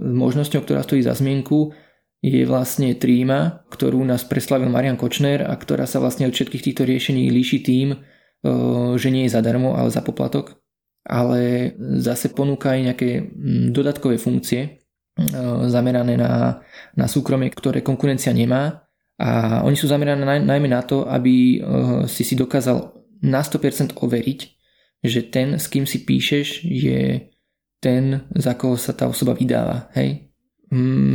možnosťou, 0.00 0.64
ktorá 0.64 0.80
stojí 0.80 1.04
za 1.04 1.12
zmienku, 1.12 1.76
je 2.24 2.40
vlastne 2.48 2.96
Tríma, 2.96 3.68
ktorú 3.68 4.00
nás 4.08 4.24
preslavil 4.24 4.72
Marian 4.72 4.96
Kočner 4.96 5.44
a 5.44 5.52
ktorá 5.52 5.84
sa 5.84 6.00
vlastne 6.00 6.24
od 6.24 6.32
všetkých 6.32 6.64
týchto 6.72 6.88
riešení 6.88 7.28
líši 7.28 7.58
tým, 7.60 7.88
e, 7.92 7.96
že 8.96 9.12
nie 9.12 9.28
je 9.28 9.34
zadarmo, 9.36 9.76
ale 9.76 9.92
za 9.92 10.00
poplatok. 10.00 10.56
Ale 11.04 11.74
zase 12.00 12.32
ponúka 12.32 12.72
aj 12.72 12.80
nejaké 12.80 13.08
dodatkové 13.74 14.16
funkcie 14.16 14.81
zamerané 15.68 16.16
na, 16.16 16.64
na 16.96 17.06
súkromie, 17.06 17.52
ktoré 17.52 17.84
konkurencia 17.84 18.32
nemá 18.32 18.88
a 19.20 19.60
oni 19.62 19.76
sú 19.76 19.86
zamerané 19.86 20.24
najmä 20.42 20.68
na 20.72 20.82
to, 20.82 21.04
aby 21.06 21.34
eh, 21.34 21.62
si 22.08 22.24
si 22.24 22.34
dokázal 22.34 22.96
na 23.22 23.44
100% 23.44 24.02
overiť, 24.02 24.40
že 25.04 25.20
ten, 25.30 25.60
s 25.60 25.70
kým 25.70 25.86
si 25.86 26.02
píšeš, 26.02 26.66
je 26.66 27.30
ten, 27.78 28.26
za 28.34 28.58
koho 28.58 28.74
sa 28.74 28.94
tá 28.94 29.06
osoba 29.06 29.34
vydáva. 29.38 29.90
Hej? 29.94 30.32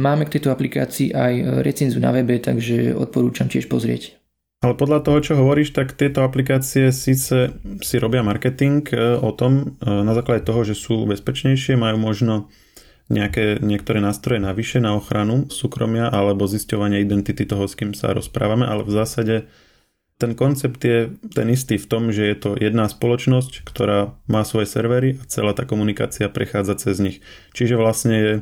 Máme 0.03 0.27
k 0.27 0.37
tejto 0.37 0.53
aplikácii 0.53 1.11
aj 1.11 1.65
recenziu 1.65 1.99
na 1.99 2.13
webe, 2.13 2.39
takže 2.39 2.95
odporúčam 2.95 3.49
tiež 3.49 3.67
pozrieť. 3.67 4.15
Ale 4.57 4.73
podľa 4.73 5.05
toho, 5.05 5.19
čo 5.21 5.33
hovoríš, 5.37 5.75
tak 5.75 5.93
tieto 5.93 6.25
aplikácie 6.25 6.89
síce 6.89 7.53
si 7.83 7.95
robia 7.99 8.23
marketing 8.23 8.87
eh, 8.93 9.19
o 9.19 9.33
tom 9.35 9.75
eh, 9.81 9.89
na 9.89 10.13
základe 10.15 10.47
toho, 10.47 10.63
že 10.63 10.79
sú 10.79 11.03
bezpečnejšie, 11.09 11.75
majú 11.75 11.97
možno 11.99 12.47
nejaké, 13.07 13.63
niektoré 13.63 14.03
nástroje 14.03 14.43
navyše 14.43 14.83
na 14.83 14.95
ochranu 14.95 15.47
súkromia 15.47 16.11
alebo 16.11 16.43
zisťovanie 16.43 16.99
identity 16.99 17.47
toho, 17.47 17.67
s 17.67 17.75
kým 17.75 17.95
sa 17.95 18.11
rozprávame, 18.11 18.67
ale 18.67 18.83
v 18.83 18.91
zásade 18.91 19.35
ten 20.17 20.33
koncept 20.33 20.81
je 20.81 21.13
ten 21.29 21.47
istý 21.53 21.77
v 21.77 21.87
tom, 21.87 22.09
že 22.09 22.25
je 22.25 22.35
to 22.35 22.49
jedná 22.57 22.89
spoločnosť, 22.89 23.61
ktorá 23.63 24.17
má 24.25 24.41
svoje 24.41 24.65
servery 24.65 25.21
a 25.21 25.23
celá 25.29 25.53
tá 25.53 25.63
komunikácia 25.63 26.25
prechádza 26.25 26.89
cez 26.89 26.97
nich. 26.97 27.17
Čiže 27.53 27.77
vlastne 27.77 28.15
je 28.17 28.33
e, 28.33 28.41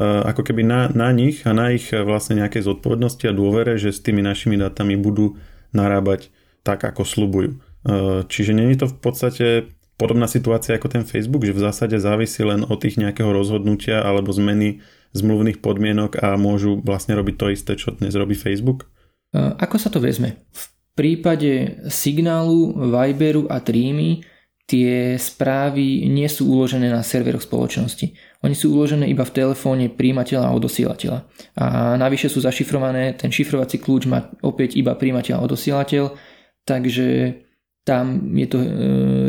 ako 0.00 0.46
keby 0.46 0.62
na, 0.62 0.86
na 0.94 1.10
nich 1.10 1.42
a 1.42 1.50
na 1.50 1.74
ich 1.74 1.90
vlastne 1.90 2.38
nejakej 2.38 2.70
zodpovednosti 2.70 3.26
a 3.26 3.34
dôvere, 3.34 3.82
že 3.82 3.90
s 3.90 3.98
tými 3.98 4.22
našimi 4.22 4.54
dátami 4.54 4.94
budú 4.94 5.34
narábať 5.74 6.30
tak, 6.62 6.86
ako 6.86 7.02
slubujú. 7.02 7.50
E, 7.50 7.58
čiže 8.30 8.54
není 8.54 8.78
to 8.78 8.86
v 8.86 8.96
podstate 9.02 9.46
podobná 9.96 10.28
situácia 10.28 10.76
ako 10.76 10.92
ten 10.92 11.04
Facebook, 11.04 11.44
že 11.44 11.56
v 11.56 11.64
zásade 11.64 11.96
závisí 11.96 12.44
len 12.44 12.64
od 12.64 12.78
tých 12.80 13.00
nejakého 13.00 13.32
rozhodnutia 13.32 14.04
alebo 14.04 14.32
zmeny 14.32 14.80
zmluvných 15.16 15.64
podmienok 15.64 16.20
a 16.20 16.36
môžu 16.36 16.84
vlastne 16.84 17.16
robiť 17.16 17.34
to 17.36 17.46
isté, 17.48 17.72
čo 17.80 17.96
dnes 17.96 18.12
robí 18.12 18.36
Facebook? 18.36 18.88
Ako 19.32 19.80
sa 19.80 19.88
to 19.88 20.00
vezme? 20.00 20.44
V 20.52 20.64
prípade 20.96 21.80
signálu, 21.88 22.72
Viberu 22.76 23.48
a 23.48 23.60
Dreamy 23.60 24.24
tie 24.66 25.14
správy 25.14 26.10
nie 26.10 26.26
sú 26.26 26.50
uložené 26.50 26.90
na 26.90 27.06
serveroch 27.06 27.46
spoločnosti. 27.46 28.10
Oni 28.42 28.58
sú 28.58 28.74
uložené 28.74 29.06
iba 29.06 29.22
v 29.22 29.34
telefóne 29.34 29.86
príjimateľa 29.86 30.50
a 30.50 30.56
odosielateľa. 30.58 31.18
A 31.54 31.94
navyše 31.94 32.26
sú 32.26 32.42
zašifrované, 32.42 33.14
ten 33.14 33.30
šifrovací 33.30 33.78
kľúč 33.78 34.10
má 34.10 34.26
opäť 34.42 34.74
iba 34.74 34.98
príjimateľ 34.98 35.38
a 35.38 35.44
odosielateľ, 35.46 36.04
takže 36.66 37.06
tam 37.86 38.34
je 38.34 38.46
to 38.50 38.58
e, 38.58 38.68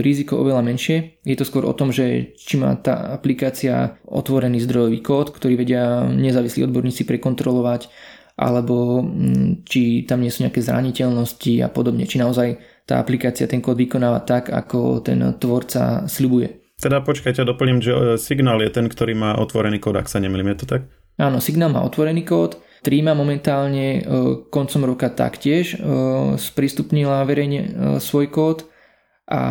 riziko 0.01 0.41
oveľa 0.41 0.65
menšie. 0.65 1.21
Je 1.21 1.37
to 1.37 1.45
skôr 1.45 1.61
o 1.61 1.77
tom, 1.77 1.93
že 1.93 2.33
či 2.33 2.57
má 2.57 2.73
tá 2.73 3.13
aplikácia 3.13 4.01
otvorený 4.09 4.65
zdrojový 4.65 5.05
kód, 5.05 5.29
ktorý 5.29 5.61
vedia 5.61 6.09
nezávislí 6.09 6.65
odborníci 6.65 7.05
prekontrolovať, 7.05 7.93
alebo 8.33 9.05
mm, 9.05 9.61
či 9.61 10.09
tam 10.09 10.25
nie 10.25 10.33
sú 10.33 10.41
nejaké 10.41 10.65
zraniteľnosti 10.65 11.53
a 11.61 11.69
podobne. 11.69 12.09
Či 12.09 12.17
naozaj 12.17 12.57
tá 12.89 12.97
aplikácia 12.97 13.45
ten 13.45 13.61
kód 13.61 13.77
vykonáva 13.77 14.25
tak, 14.25 14.49
ako 14.49 15.05
ten 15.05 15.21
tvorca 15.37 16.09
sľubuje. 16.09 16.81
Teda 16.81 17.05
počkajte, 17.05 17.45
doplním, 17.45 17.77
že 17.77 17.93
e, 17.93 18.01
Signál 18.17 18.57
je 18.65 18.73
ten, 18.73 18.89
ktorý 18.89 19.13
má 19.13 19.37
otvorený 19.37 19.77
kód, 19.77 20.01
ak 20.01 20.09
sa 20.09 20.17
nemýlim, 20.17 20.57
je 20.57 20.65
to 20.65 20.67
tak? 20.77 20.81
Áno, 21.21 21.37
Signál 21.37 21.69
má 21.69 21.85
otvorený 21.85 22.25
kód, 22.25 22.57
Trima 22.87 23.11
momentálne 23.11 23.99
e, 23.99 24.01
koncom 24.47 24.87
roka 24.87 25.11
taktiež 25.11 25.75
e, 25.75 25.77
sprístupnila 26.39 27.27
verejne 27.27 27.59
e, 27.59 27.69
svoj 27.99 28.31
kód 28.31 28.63
a 29.27 29.43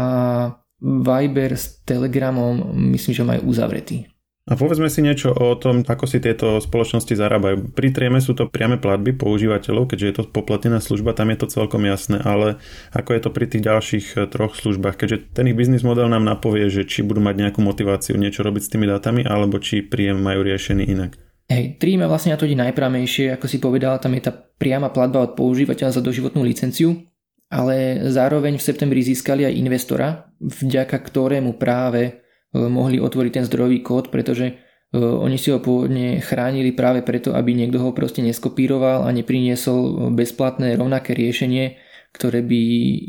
Viber 0.80 1.52
s 1.52 1.84
Telegramom 1.84 2.72
myslím, 2.96 3.12
že 3.12 3.28
majú 3.28 3.52
uzavretý. 3.52 4.08
A 4.48 4.56
povedzme 4.56 4.88
si 4.88 5.04
niečo 5.04 5.36
o 5.36 5.52
tom, 5.60 5.84
ako 5.84 6.08
si 6.08 6.16
tieto 6.16 6.56
spoločnosti 6.64 7.12
zarábajú. 7.12 7.76
Pri 7.76 7.92
Trieme 7.92 8.24
sú 8.24 8.32
to 8.32 8.48
priame 8.48 8.80
platby 8.80 9.12
používateľov, 9.12 9.90
keďže 9.92 10.06
je 10.06 10.14
to 10.16 10.22
poplatnená 10.32 10.80
služba, 10.80 11.12
tam 11.12 11.28
je 11.34 11.44
to 11.44 11.52
celkom 11.52 11.84
jasné, 11.84 12.16
ale 12.24 12.56
ako 12.96 13.10
je 13.12 13.20
to 13.20 13.30
pri 13.36 13.52
tých 13.52 13.66
ďalších 13.68 14.06
troch 14.32 14.56
službách, 14.56 14.96
keďže 14.96 15.36
ten 15.36 15.50
ich 15.52 15.58
biznis 15.58 15.84
model 15.84 16.08
nám 16.08 16.24
napovie, 16.24 16.72
že 16.72 16.88
či 16.88 17.04
budú 17.04 17.20
mať 17.20 17.36
nejakú 17.36 17.60
motiváciu 17.60 18.16
niečo 18.16 18.46
robiť 18.46 18.62
s 18.64 18.70
tými 18.72 18.88
dátami, 18.88 19.28
alebo 19.28 19.60
či 19.60 19.84
príjem 19.84 20.22
majú 20.22 20.46
riešený 20.46 20.88
inak. 20.88 21.25
Hej, 21.46 21.78
Tríma 21.78 22.10
vlastne 22.10 22.34
na 22.34 22.38
to 22.42 22.50
ide 22.50 22.58
najprámejšie, 22.58 23.38
ako 23.38 23.46
si 23.46 23.62
povedal, 23.62 24.02
tam 24.02 24.18
je 24.18 24.26
tá 24.26 24.34
priama 24.34 24.90
platba 24.90 25.22
od 25.22 25.38
používateľa 25.38 25.94
za 25.94 26.02
doživotnú 26.02 26.42
licenciu, 26.42 27.06
ale 27.46 28.02
zároveň 28.10 28.58
v 28.58 28.66
septembri 28.66 28.98
získali 29.06 29.46
aj 29.46 29.54
investora, 29.54 30.26
vďaka 30.42 30.98
ktorému 30.98 31.54
práve 31.54 32.02
e, 32.02 32.12
mohli 32.58 32.98
otvoriť 32.98 33.32
ten 33.38 33.44
zdrojový 33.46 33.78
kód, 33.86 34.10
pretože 34.10 34.46
e, 34.50 34.54
oni 34.98 35.38
si 35.38 35.54
ho 35.54 35.62
pôvodne 35.62 36.18
chránili 36.18 36.74
práve 36.74 37.06
preto, 37.06 37.30
aby 37.30 37.54
niekto 37.54 37.78
ho 37.78 37.94
proste 37.94 38.26
neskopíroval 38.26 39.06
a 39.06 39.14
nepriniesol 39.14 40.10
bezplatné 40.18 40.74
rovnaké 40.74 41.14
riešenie, 41.14 41.78
ktoré 42.10 42.42
by 42.42 42.60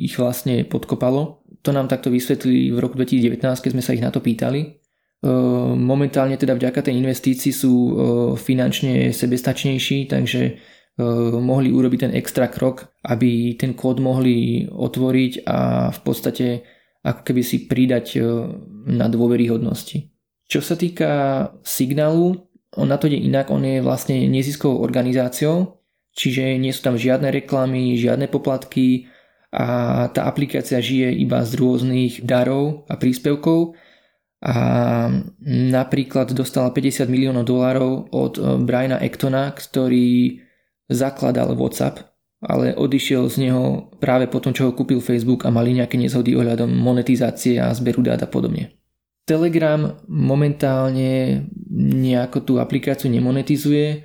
ich 0.06 0.14
vlastne 0.22 0.62
podkopalo. 0.62 1.42
To 1.66 1.74
nám 1.74 1.90
takto 1.90 2.14
vysvetlili 2.14 2.70
v 2.70 2.78
roku 2.78 3.02
2019, 3.02 3.42
keď 3.42 3.72
sme 3.74 3.82
sa 3.82 3.98
ich 3.98 4.06
na 4.06 4.14
to 4.14 4.22
pýtali. 4.22 4.78
Ehm, 5.18 5.82
momentálne 5.82 6.38
teda 6.38 6.54
vďaka 6.54 6.86
tej 6.86 7.02
investícii 7.02 7.50
sú 7.50 7.74
ehm, 7.74 7.96
finančne 8.38 9.10
sebestačnejší, 9.10 10.06
takže 10.14 10.42
ehm, 10.54 11.42
mohli 11.42 11.74
urobiť 11.74 12.00
ten 12.06 12.14
extra 12.14 12.46
krok, 12.54 12.94
aby 13.02 13.58
ten 13.58 13.74
kód 13.74 13.98
mohli 13.98 14.70
otvoriť 14.70 15.34
a 15.50 15.90
v 15.90 16.00
podstate 16.06 16.46
ako 17.02 17.22
keby 17.24 17.42
si 17.42 17.72
pridať 17.72 18.20
na 18.84 19.08
dôveryhodnosti. 19.08 20.12
Čo 20.44 20.60
sa 20.60 20.76
týka 20.76 21.10
signálu, 21.64 22.36
on 22.76 22.92
na 22.92 23.00
to 23.00 23.08
ide 23.08 23.24
inak, 23.24 23.48
on 23.48 23.64
je 23.64 23.80
vlastne 23.80 24.28
neziskovou 24.28 24.84
organizáciou, 24.84 25.80
čiže 26.12 26.60
nie 26.60 26.76
sú 26.76 26.84
tam 26.84 27.00
žiadne 27.00 27.32
reklamy, 27.32 27.96
žiadne 27.96 28.28
poplatky 28.28 29.08
a 29.56 30.08
tá 30.12 30.28
aplikácia 30.28 30.84
žije 30.84 31.16
iba 31.16 31.48
z 31.48 31.56
rôznych 31.56 32.28
darov 32.28 32.84
a 32.92 33.00
príspevkov 33.00 33.80
a 34.38 34.56
napríklad 35.50 36.30
dostala 36.38 36.70
50 36.70 37.10
miliónov 37.10 37.50
dolárov 37.50 38.14
od 38.14 38.34
eh, 38.38 38.44
Briana 38.62 39.02
Ektona, 39.02 39.50
ktorý 39.50 40.42
zakladal 40.88 41.58
WhatsApp, 41.58 42.06
ale 42.40 42.78
odišiel 42.78 43.28
z 43.28 43.50
neho 43.50 43.92
práve 43.98 44.30
po 44.30 44.40
tom, 44.40 44.54
čo 44.54 44.70
ho 44.70 44.76
kúpil 44.78 45.02
Facebook 45.02 45.44
a 45.44 45.52
mali 45.52 45.74
nejaké 45.76 45.98
nezhody 45.98 46.38
ohľadom 46.38 46.70
monetizácie 46.70 47.58
a 47.60 47.74
zberu 47.74 48.06
dát 48.06 48.22
a 48.24 48.30
podobne. 48.30 48.78
Telegram 49.28 50.00
momentálne 50.08 51.44
nejako 51.76 52.40
tú 52.48 52.54
aplikáciu 52.64 53.12
nemonetizuje. 53.12 53.88
E, 53.92 53.98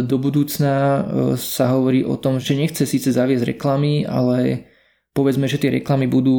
do 0.00 0.16
budúcna 0.16 0.72
e, 0.72 1.00
sa 1.36 1.76
hovorí 1.76 2.00
o 2.00 2.16
tom, 2.16 2.40
že 2.40 2.56
nechce 2.56 2.88
síce 2.88 3.12
zaviesť 3.12 3.52
reklamy, 3.52 4.08
ale 4.08 4.64
povedzme, 5.16 5.48
že 5.48 5.56
tie 5.56 5.72
reklamy 5.72 6.04
budú 6.04 6.36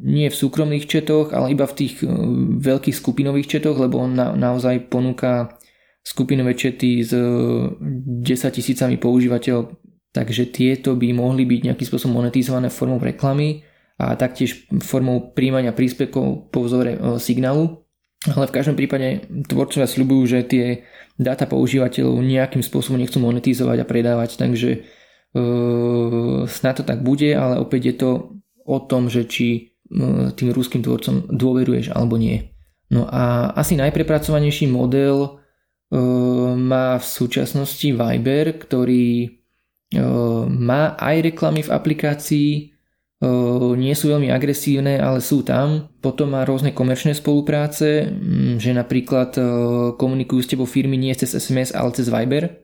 nie 0.00 0.32
v 0.32 0.40
súkromných 0.40 0.88
četoch, 0.88 1.36
ale 1.36 1.52
iba 1.52 1.68
v 1.68 1.76
tých 1.76 2.00
e, 2.00 2.08
veľkých 2.56 2.96
skupinových 2.96 3.60
četoch, 3.60 3.76
lebo 3.76 4.00
on 4.00 4.16
na, 4.16 4.32
naozaj 4.32 4.88
ponúka 4.88 5.60
skupinové 6.00 6.56
čety 6.56 7.04
s 7.04 7.12
10 7.12 8.24
tisícami 8.24 8.96
používateľov, 8.96 9.76
takže 10.16 10.48
tieto 10.48 10.96
by 10.96 11.12
mohli 11.12 11.44
byť 11.44 11.60
nejakým 11.68 11.86
spôsobom 11.88 12.24
monetizované 12.24 12.72
formou 12.72 13.00
reklamy 13.00 13.64
a 14.00 14.16
taktiež 14.16 14.68
formou 14.80 15.36
príjmania 15.36 15.76
príspevkov 15.76 16.48
po 16.48 16.64
vzore 16.64 16.96
e, 16.96 16.98
signálu. 17.20 17.84
Ale 18.24 18.48
v 18.48 18.56
každom 18.56 18.72
prípade 18.72 19.28
tvorcovia 19.52 19.84
sľubujú, 19.84 20.22
že 20.24 20.48
tie 20.48 20.66
dáta 21.20 21.44
používateľov 21.44 22.24
nejakým 22.24 22.64
spôsobom 22.64 22.96
nechcú 22.96 23.20
monetizovať 23.20 23.84
a 23.84 23.88
predávať, 23.88 24.40
takže 24.40 24.70
e, 24.72 25.03
snad 26.46 26.74
to 26.78 26.84
tak 26.86 27.02
bude, 27.02 27.34
ale 27.34 27.58
opäť 27.58 27.82
je 27.90 27.94
to 27.98 28.10
o 28.64 28.78
tom, 28.78 29.10
že 29.10 29.26
či 29.26 29.74
tým 30.34 30.50
ruským 30.54 30.80
tvorcom 30.80 31.28
dôveruješ 31.28 31.92
alebo 31.92 32.16
nie. 32.16 32.54
No 32.90 33.10
a 33.10 33.50
asi 33.52 33.74
najprepracovanejší 33.74 34.70
model 34.70 35.26
e, 35.26 35.30
má 36.54 36.96
v 37.00 37.06
súčasnosti 37.06 37.88
Viber, 37.90 38.54
ktorý 38.54 39.26
e, 39.26 39.28
má 40.48 40.94
aj 40.94 41.16
reklamy 41.34 41.66
v 41.66 41.72
aplikácii, 41.74 42.50
nie 43.74 43.94
sú 43.96 44.12
veľmi 44.12 44.28
agresívne, 44.28 45.00
ale 45.00 45.24
sú 45.24 45.40
tam. 45.40 45.88
Potom 46.04 46.36
má 46.36 46.44
rôzne 46.44 46.76
komerčné 46.76 47.16
spolupráce, 47.16 48.12
že 48.60 48.70
napríklad 48.76 49.32
komunikujú 49.96 50.40
s 50.44 50.50
tebou 50.52 50.68
firmy 50.68 51.00
nie 51.00 51.14
cez 51.16 51.32
SMS, 51.32 51.72
ale 51.72 51.96
cez 51.96 52.12
Viber. 52.12 52.63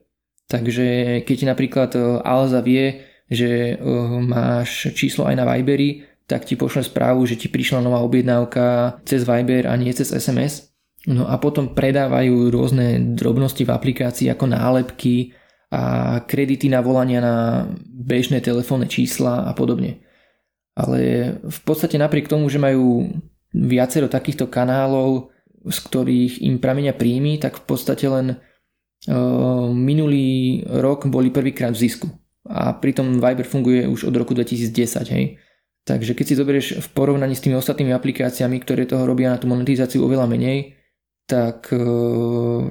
Takže 0.50 1.20
keď 1.22 1.38
napríklad 1.54 1.94
Alza 2.26 2.58
vie, 2.58 3.06
že 3.30 3.78
máš 4.26 4.90
číslo 4.98 5.30
aj 5.30 5.38
na 5.38 5.46
Viberi, 5.46 6.02
tak 6.26 6.42
ti 6.46 6.58
pošle 6.58 6.82
správu, 6.82 7.22
že 7.26 7.38
ti 7.38 7.46
prišla 7.46 7.78
nová 7.78 8.02
objednávka 8.02 8.98
cez 9.06 9.22
Viber 9.22 9.70
a 9.70 9.78
nie 9.78 9.94
cez 9.94 10.10
SMS. 10.10 10.74
No 11.06 11.30
a 11.30 11.38
potom 11.38 11.72
predávajú 11.72 12.50
rôzne 12.50 13.14
drobnosti 13.14 13.62
v 13.62 13.70
aplikácii 13.70 14.26
ako 14.28 14.50
nálepky 14.50 15.32
a 15.70 16.18
kredity 16.26 16.66
na 16.66 16.82
volania 16.82 17.22
na 17.22 17.36
bežné 17.86 18.42
telefónne 18.42 18.90
čísla 18.90 19.46
a 19.46 19.54
podobne 19.54 20.02
ale 20.80 20.98
v 21.42 21.60
podstate 21.66 22.00
napriek 22.00 22.30
tomu, 22.30 22.48
že 22.48 22.62
majú 22.62 23.10
viacero 23.52 24.06
takýchto 24.08 24.46
kanálov, 24.48 25.34
z 25.66 25.78
ktorých 25.90 26.32
im 26.46 26.56
pramenia 26.56 26.96
príjmy, 26.96 27.36
tak 27.36 27.60
v 27.60 27.64
podstate 27.68 28.06
len 28.08 28.40
minulý 29.72 30.60
rok 30.68 31.08
boli 31.08 31.32
prvýkrát 31.32 31.72
v 31.72 31.82
zisku. 31.88 32.08
A 32.50 32.74
pritom 32.76 33.20
Viber 33.20 33.46
funguje 33.46 33.86
už 33.88 34.10
od 34.10 34.14
roku 34.16 34.34
2010, 34.36 35.14
hej. 35.14 35.40
Takže 35.84 36.12
keď 36.12 36.24
si 36.28 36.34
zoberieš 36.36 36.66
v 36.84 36.88
porovnaní 36.92 37.32
s 37.32 37.44
tými 37.44 37.56
ostatnými 37.56 37.94
aplikáciami, 37.96 38.60
ktoré 38.60 38.84
toho 38.84 39.08
robia 39.08 39.32
na 39.32 39.40
tú 39.40 39.48
monetizáciu 39.48 40.04
oveľa 40.04 40.28
menej, 40.28 40.76
tak 41.24 41.72
uh, 41.72 42.68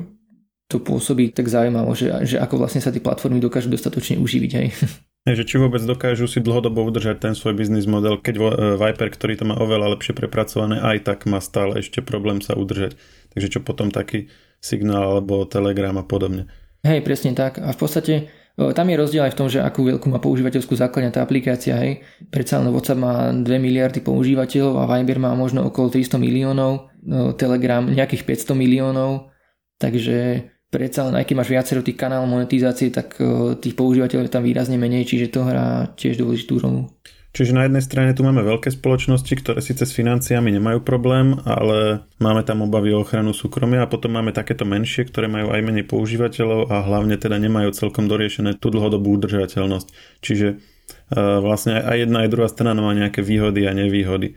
to 0.70 0.78
pôsobí 0.78 1.34
tak 1.34 1.50
zaujímavo, 1.50 1.98
že, 1.98 2.14
že 2.30 2.38
ako 2.38 2.62
vlastne 2.62 2.84
sa 2.84 2.94
tie 2.94 3.02
platformy 3.02 3.42
dokážu 3.42 3.74
dostatočne 3.74 4.22
uživiť, 4.22 4.52
hej. 4.62 4.68
že 5.40 5.44
či 5.48 5.58
vôbec 5.58 5.82
dokážu 5.82 6.30
si 6.30 6.38
dlhodobo 6.38 6.86
udržať 6.86 7.26
ten 7.26 7.34
svoj 7.34 7.58
biznis 7.58 7.90
model, 7.90 8.22
keď 8.22 8.36
e, 8.38 8.42
Viper, 8.78 9.10
ktorý 9.10 9.34
to 9.42 9.46
má 9.50 9.56
oveľa 9.58 9.98
lepšie 9.98 10.14
prepracované, 10.14 10.78
aj 10.78 11.10
tak 11.10 11.20
má 11.26 11.42
stále 11.42 11.82
ešte 11.82 12.06
problém 12.06 12.46
sa 12.46 12.54
udržať. 12.54 12.94
Takže 13.34 13.48
čo 13.48 13.60
potom 13.62 13.94
taký 13.94 14.30
signál 14.60 15.20
alebo 15.20 15.48
Telegram 15.48 15.96
a 15.96 16.06
podobne. 16.06 16.50
Hej, 16.84 17.04
presne 17.04 17.36
tak. 17.36 17.60
A 17.60 17.76
v 17.76 17.80
podstate 17.80 18.14
e, 18.56 18.72
tam 18.72 18.88
je 18.88 18.96
rozdiel 18.96 19.24
aj 19.28 19.34
v 19.36 19.40
tom, 19.40 19.48
že 19.52 19.60
akú 19.60 19.84
veľkú 19.84 20.08
má 20.08 20.20
používateľskú 20.24 20.80
základňa 20.80 21.12
tá 21.12 21.20
aplikácia. 21.24 21.76
Hej. 21.76 22.08
Predsa 22.32 22.64
len 22.64 22.72
WhatsApp 22.72 23.00
má 23.00 23.16
2 23.36 23.44
miliardy 23.60 24.00
používateľov 24.00 24.80
a 24.80 24.88
Viber 24.88 25.20
má 25.20 25.36
možno 25.36 25.68
okolo 25.68 25.92
300 25.92 26.16
miliónov, 26.16 26.92
e, 27.04 27.36
Telegram 27.36 27.84
nejakých 27.84 28.24
500 28.24 28.56
miliónov. 28.56 29.32
Takže 29.80 30.48
predsa 30.72 31.08
len 31.08 31.20
aj 31.20 31.26
keď 31.28 31.36
máš 31.36 31.52
viacero 31.52 31.80
tých 31.84 32.00
kanálov 32.00 32.32
monetizácie, 32.32 32.92
tak 32.96 33.20
e, 33.20 33.60
tých 33.60 33.76
používateľov 33.76 34.28
je 34.28 34.32
tam 34.32 34.48
výrazne 34.48 34.80
menej, 34.80 35.04
čiže 35.04 35.36
to 35.36 35.44
hrá 35.44 35.92
tiež 36.00 36.16
dôležitú 36.20 36.64
rolu. 36.64 36.88
Čiže 37.30 37.54
na 37.54 37.70
jednej 37.70 37.86
strane 37.86 38.18
tu 38.18 38.26
máme 38.26 38.42
veľké 38.42 38.74
spoločnosti, 38.74 39.30
ktoré 39.30 39.62
síce 39.62 39.86
s 39.86 39.94
financiami 39.94 40.50
nemajú 40.50 40.82
problém, 40.82 41.38
ale 41.46 42.02
máme 42.18 42.42
tam 42.42 42.66
obavy 42.66 42.90
o 42.90 43.06
ochranu 43.06 43.38
súkromia 43.38 43.86
a 43.86 43.92
potom 43.92 44.18
máme 44.18 44.34
takéto 44.34 44.66
menšie, 44.66 45.06
ktoré 45.06 45.30
majú 45.30 45.54
aj 45.54 45.62
menej 45.62 45.86
používateľov 45.86 46.74
a 46.74 46.82
hlavne 46.90 47.22
teda 47.22 47.38
nemajú 47.38 47.70
celkom 47.78 48.10
doriešené 48.10 48.58
tú 48.58 48.74
dlhodobú 48.74 49.14
udržateľnosť. 49.22 49.88
Čiže 50.26 50.58
uh, 50.58 51.38
vlastne 51.38 51.78
aj 51.78 52.10
jedna 52.10 52.26
aj 52.26 52.32
druhá 52.34 52.50
strana 52.50 52.82
má 52.82 52.98
nejaké 52.98 53.22
výhody 53.22 53.70
a 53.70 53.78
nevýhody. 53.78 54.34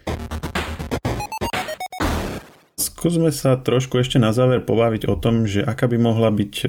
Skúsme 2.77 3.35
sa 3.35 3.59
trošku 3.59 3.99
ešte 3.99 4.21
na 4.21 4.31
záver 4.31 4.63
pobaviť 4.63 5.11
o 5.11 5.19
tom, 5.19 5.49
že 5.49 5.65
aká 5.65 5.91
by 5.91 5.99
mohla 5.99 6.31
byť 6.31 6.55
e, 6.63 6.67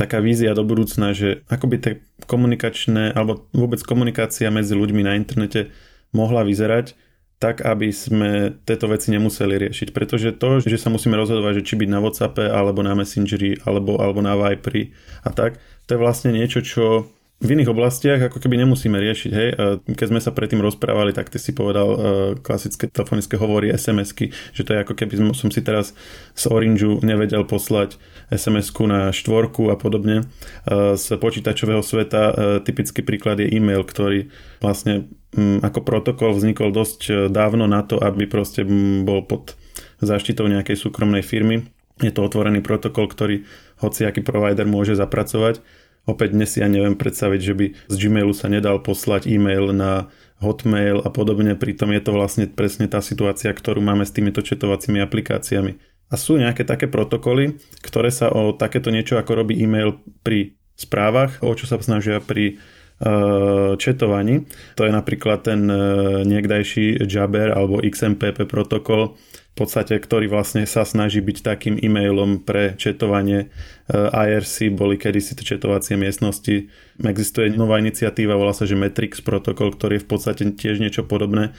taká 0.00 0.24
vízia 0.24 0.56
do 0.56 0.64
budúcna, 0.64 1.12
že 1.12 1.44
ako 1.52 1.66
by 1.68 1.76
tie 1.76 1.94
komunikačné 2.24 3.12
alebo 3.12 3.44
vôbec 3.52 3.84
komunikácia 3.84 4.48
medzi 4.48 4.72
ľuďmi 4.72 5.04
na 5.04 5.12
internete 5.20 5.68
mohla 6.16 6.40
vyzerať, 6.40 6.96
tak 7.36 7.60
aby 7.60 7.92
sme 7.92 8.56
tieto 8.64 8.88
veci 8.88 9.12
nemuseli 9.12 9.60
riešiť. 9.68 9.92
Pretože 9.92 10.32
to, 10.36 10.64
že 10.64 10.80
sa 10.80 10.88
musíme 10.88 11.16
rozhodovať, 11.20 11.60
že 11.60 11.66
či 11.68 11.74
byť 11.76 11.88
na 11.92 12.00
Whatsappe 12.00 12.48
alebo 12.48 12.80
na 12.80 12.96
Messengeri 12.96 13.60
alebo, 13.68 14.00
alebo 14.00 14.24
na 14.24 14.36
Viperi 14.40 14.96
a 15.20 15.28
tak, 15.32 15.60
to 15.84 15.96
je 15.96 16.00
vlastne 16.00 16.32
niečo, 16.32 16.64
čo 16.64 17.12
v 17.40 17.56
iných 17.56 17.72
oblastiach 17.72 18.20
ako 18.20 18.36
keby 18.36 18.60
nemusíme 18.60 19.00
riešiť. 19.00 19.32
Hej? 19.32 19.48
Keď 19.88 20.06
sme 20.12 20.20
sa 20.20 20.28
predtým 20.28 20.60
rozprávali, 20.60 21.16
tak 21.16 21.32
ty 21.32 21.40
si 21.40 21.56
povedal 21.56 21.88
uh, 21.88 21.98
klasické 22.36 22.84
telefonické 22.84 23.40
hovory, 23.40 23.72
SMS-ky, 23.72 24.28
že 24.52 24.60
to 24.60 24.76
je 24.76 24.84
ako 24.84 24.92
keby 24.92 25.16
som 25.32 25.48
si 25.48 25.64
teraz 25.64 25.96
z 26.36 26.44
Orangeu 26.52 27.00
nevedel 27.00 27.48
poslať 27.48 27.96
SMS-ku 28.28 28.84
na 28.84 29.08
štvorku 29.08 29.72
a 29.72 29.80
podobne. 29.80 30.28
Uh, 30.68 31.00
z 31.00 31.16
počítačového 31.16 31.80
sveta 31.80 32.22
uh, 32.28 32.34
typický 32.60 33.00
príklad 33.00 33.40
je 33.40 33.48
e-mail, 33.56 33.88
ktorý 33.88 34.28
vlastne 34.60 35.08
um, 35.32 35.64
ako 35.64 35.80
protokol 35.80 36.36
vznikol 36.36 36.76
dosť 36.76 37.32
dávno 37.32 37.64
na 37.64 37.80
to, 37.80 37.96
aby 37.96 38.28
proste 38.28 38.68
um, 38.68 39.08
bol 39.08 39.24
pod 39.24 39.56
záštitou 40.04 40.44
nejakej 40.44 40.76
súkromnej 40.76 41.24
firmy. 41.24 41.64
Je 42.04 42.12
to 42.12 42.20
otvorený 42.20 42.60
protokol, 42.60 43.08
ktorý 43.08 43.48
hociaký 43.80 44.20
provider 44.20 44.68
môže 44.68 44.92
zapracovať 44.96 45.64
Opäť 46.08 46.32
dnes 46.32 46.56
ja 46.56 46.66
neviem 46.66 46.96
predstaviť, 46.96 47.40
že 47.40 47.54
by 47.54 47.66
z 47.92 47.96
Gmailu 48.00 48.32
sa 48.32 48.48
nedal 48.48 48.80
poslať 48.80 49.28
e-mail 49.28 49.70
na 49.76 50.08
Hotmail 50.40 51.04
a 51.04 51.12
podobne, 51.12 51.52
pritom 51.52 51.92
je 51.92 52.00
to 52.00 52.16
vlastne 52.16 52.48
presne 52.48 52.88
tá 52.88 53.04
situácia, 53.04 53.52
ktorú 53.52 53.84
máme 53.84 54.08
s 54.08 54.16
týmito 54.16 54.40
četovacími 54.40 54.96
aplikáciami. 55.04 55.76
A 56.10 56.14
sú 56.16 56.40
nejaké 56.40 56.64
také 56.64 56.88
protokoly, 56.88 57.60
ktoré 57.84 58.08
sa 58.08 58.32
o 58.32 58.56
takéto 58.56 58.88
niečo 58.88 59.20
ako 59.20 59.44
robí 59.44 59.60
e-mail 59.60 60.00
pri 60.24 60.56
správach, 60.74 61.44
o 61.44 61.52
čo 61.52 61.68
sa 61.68 61.76
snažia 61.76 62.24
pri 62.24 62.56
uh, 62.56 63.76
četovaní. 63.76 64.48
To 64.80 64.88
je 64.88 64.92
napríklad 64.96 65.44
ten 65.44 65.68
uh, 65.68 66.24
niekdajší 66.24 67.04
Jabber 67.04 67.52
alebo 67.52 67.84
XMPP 67.84 68.48
protokol, 68.48 69.20
v 69.50 69.66
podstate, 69.66 69.98
ktorý 69.98 70.30
vlastne 70.30 70.62
sa 70.64 70.86
snaží 70.86 71.18
byť 71.18 71.42
takým 71.42 71.74
e-mailom 71.76 72.40
pre 72.46 72.78
četovanie 72.78 73.50
eh, 73.50 74.28
IRC, 74.30 74.72
boli 74.72 74.96
kedysi 74.96 75.34
to 75.34 75.42
četovacie 75.42 75.98
miestnosti. 75.98 76.70
Existuje 77.02 77.52
nová 77.52 77.82
iniciatíva, 77.82 78.38
volá 78.38 78.54
sa, 78.54 78.64
že 78.64 78.78
Matrix 78.78 79.20
protokol, 79.20 79.74
ktorý 79.74 79.98
je 79.98 80.04
v 80.06 80.08
podstate 80.08 80.42
tiež 80.54 80.78
niečo 80.78 81.02
podobné. 81.02 81.52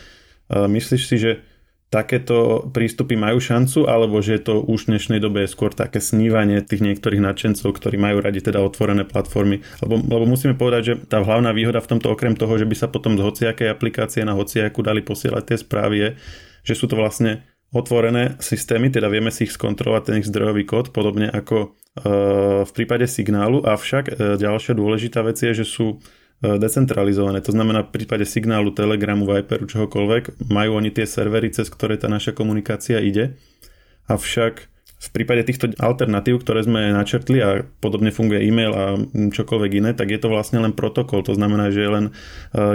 Eh, 0.49 0.65
myslíš 0.65 1.03
si, 1.03 1.17
že 1.19 1.31
takéto 1.91 2.71
prístupy 2.71 3.19
majú 3.19 3.43
šancu, 3.43 3.83
alebo 3.83 4.23
že 4.23 4.39
to 4.39 4.63
už 4.63 4.87
v 4.87 4.95
dnešnej 4.95 5.19
dobe 5.19 5.43
je 5.43 5.51
skôr 5.51 5.75
také 5.75 5.99
snívanie 5.99 6.63
tých 6.63 6.79
niektorých 6.79 7.19
nadšencov, 7.19 7.67
ktorí 7.75 7.99
majú 7.99 8.23
radi 8.23 8.39
teda 8.39 8.63
otvorené 8.63 9.03
platformy. 9.03 9.59
Lebo, 9.83 9.99
lebo 9.99 10.23
musíme 10.23 10.55
povedať, 10.55 10.81
že 10.87 10.93
tá 11.11 11.19
hlavná 11.19 11.51
výhoda 11.51 11.83
v 11.83 11.91
tomto 11.91 12.15
okrem 12.15 12.39
toho, 12.39 12.55
že 12.55 12.63
by 12.63 12.75
sa 12.79 12.87
potom 12.87 13.19
z 13.19 13.27
hociakej 13.27 13.67
aplikácie 13.67 14.23
na 14.23 14.39
hociakú 14.39 14.79
dali 14.79 15.03
posielať 15.03 15.43
tie 15.51 15.57
správy 15.59 15.95
je, 15.99 16.09
že 16.63 16.73
sú 16.79 16.87
to 16.87 16.95
vlastne 16.95 17.43
otvorené 17.71 18.35
systémy, 18.43 18.91
teda 18.91 19.07
vieme 19.07 19.31
si 19.31 19.47
ich 19.47 19.55
skontrolovať 19.55 20.03
ten 20.03 20.15
ich 20.19 20.27
zdrojový 20.27 20.67
kód, 20.67 20.91
podobne 20.91 21.31
ako 21.31 21.57
e, 21.63 21.67
v 22.67 22.71
prípade 22.75 23.07
signálu, 23.07 23.63
avšak 23.63 24.03
e, 24.11 24.13
ďalšia 24.35 24.75
dôležitá 24.75 25.23
vec 25.23 25.39
je, 25.39 25.63
že 25.63 25.65
sú 25.67 25.95
e, 25.95 26.55
decentralizované. 26.59 27.39
To 27.43 27.55
znamená 27.55 27.87
v 27.87 27.95
prípade 27.95 28.27
signálu, 28.27 28.75
Telegramu, 28.75 29.23
Viperu, 29.23 29.67
čohokoľvek, 29.67 30.51
majú 30.51 30.79
oni 30.79 30.91
tie 30.91 31.07
servery, 31.07 31.51
cez 31.51 31.71
ktoré 31.71 31.95
tá 31.95 32.11
naša 32.11 32.35
komunikácia 32.35 32.99
ide. 32.99 33.39
Avšak 34.11 34.70
v 35.01 35.09
prípade 35.09 35.41
týchto 35.49 35.73
alternatív, 35.81 36.45
ktoré 36.45 36.61
sme 36.61 36.93
načrtli 36.93 37.41
a 37.41 37.65
podobne 37.81 38.13
funguje 38.13 38.45
e-mail 38.45 38.69
a 38.69 38.85
čokoľvek 39.09 39.71
iné, 39.81 39.91
tak 39.97 40.13
je 40.13 40.21
to 40.21 40.29
vlastne 40.29 40.61
len 40.61 40.77
protokol. 40.77 41.25
To 41.25 41.33
znamená, 41.33 41.73
že 41.73 41.81
je 41.81 41.89
len 41.89 42.05
e, 42.05 42.11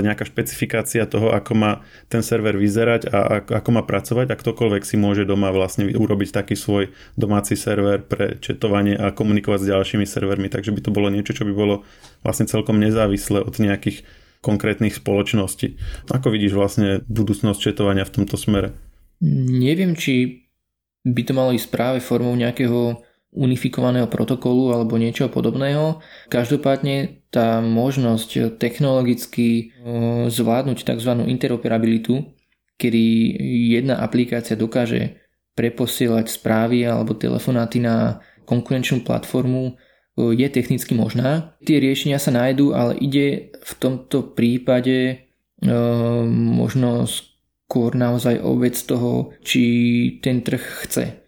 nejaká 0.02 0.26
špecifikácia 0.26 1.06
toho, 1.06 1.30
ako 1.30 1.54
má 1.54 1.72
ten 2.10 2.26
server 2.26 2.58
vyzerať 2.58 3.06
a 3.14 3.46
ako 3.46 3.70
má 3.70 3.86
pracovať 3.86 4.34
a 4.34 4.38
ktokoľvek 4.42 4.82
si 4.82 4.98
môže 4.98 5.22
doma 5.22 5.54
vlastne 5.54 5.86
urobiť 5.86 6.34
taký 6.34 6.58
svoj 6.58 6.90
domáci 7.14 7.54
server 7.54 8.02
pre 8.02 8.42
četovanie 8.42 8.98
a 8.98 9.14
komunikovať 9.14 9.62
s 9.62 9.70
ďalšími 9.70 10.02
servermi. 10.02 10.50
Takže 10.50 10.74
by 10.74 10.82
to 10.82 10.90
bolo 10.90 11.06
niečo, 11.14 11.30
čo 11.30 11.46
by 11.46 11.54
bolo 11.54 11.86
vlastne 12.26 12.50
celkom 12.50 12.82
nezávislé 12.82 13.38
od 13.38 13.54
nejakých 13.54 14.02
konkrétnych 14.42 14.98
spoločností. 14.98 15.78
Ako 16.10 16.34
vidíš 16.34 16.58
vlastne 16.58 17.06
budúcnosť 17.06 17.70
četovania 17.70 18.02
v 18.02 18.14
tomto 18.18 18.34
smere? 18.34 18.74
Neviem, 19.22 19.94
či 19.94 20.45
by 21.06 21.22
to 21.22 21.32
malo 21.32 21.54
ísť 21.54 21.70
práve 21.70 21.98
formou 22.02 22.34
nejakého 22.34 22.98
unifikovaného 23.36 24.10
protokolu 24.10 24.74
alebo 24.74 24.98
niečo 24.98 25.30
podobného. 25.30 26.02
Každopádne 26.32 27.22
tá 27.30 27.62
možnosť 27.62 28.58
technologicky 28.58 29.76
zvládnuť 30.26 30.78
tzv. 30.82 31.12
interoperabilitu, 31.30 32.32
kedy 32.80 33.02
jedna 33.76 34.02
aplikácia 34.02 34.58
dokáže 34.58 35.20
preposielať 35.54 36.32
správy 36.32 36.88
alebo 36.88 37.12
telefonáty 37.14 37.78
na 37.78 38.24
konkurenčnú 38.48 39.04
platformu, 39.04 39.76
je 40.16 40.48
technicky 40.48 40.96
možná. 40.96 41.60
Tie 41.60 41.76
riešenia 41.76 42.16
sa 42.16 42.32
nájdú, 42.32 42.72
ale 42.72 42.96
ide 42.96 43.52
v 43.52 43.72
tomto 43.76 44.32
prípade 44.32 45.28
možno 46.24 47.04
skôr 47.66 47.98
naozaj 47.98 48.38
o 48.46 48.54
vec 48.62 48.78
toho, 48.78 49.34
či 49.42 49.62
ten 50.22 50.46
trh 50.46 50.86
chce. 50.86 51.18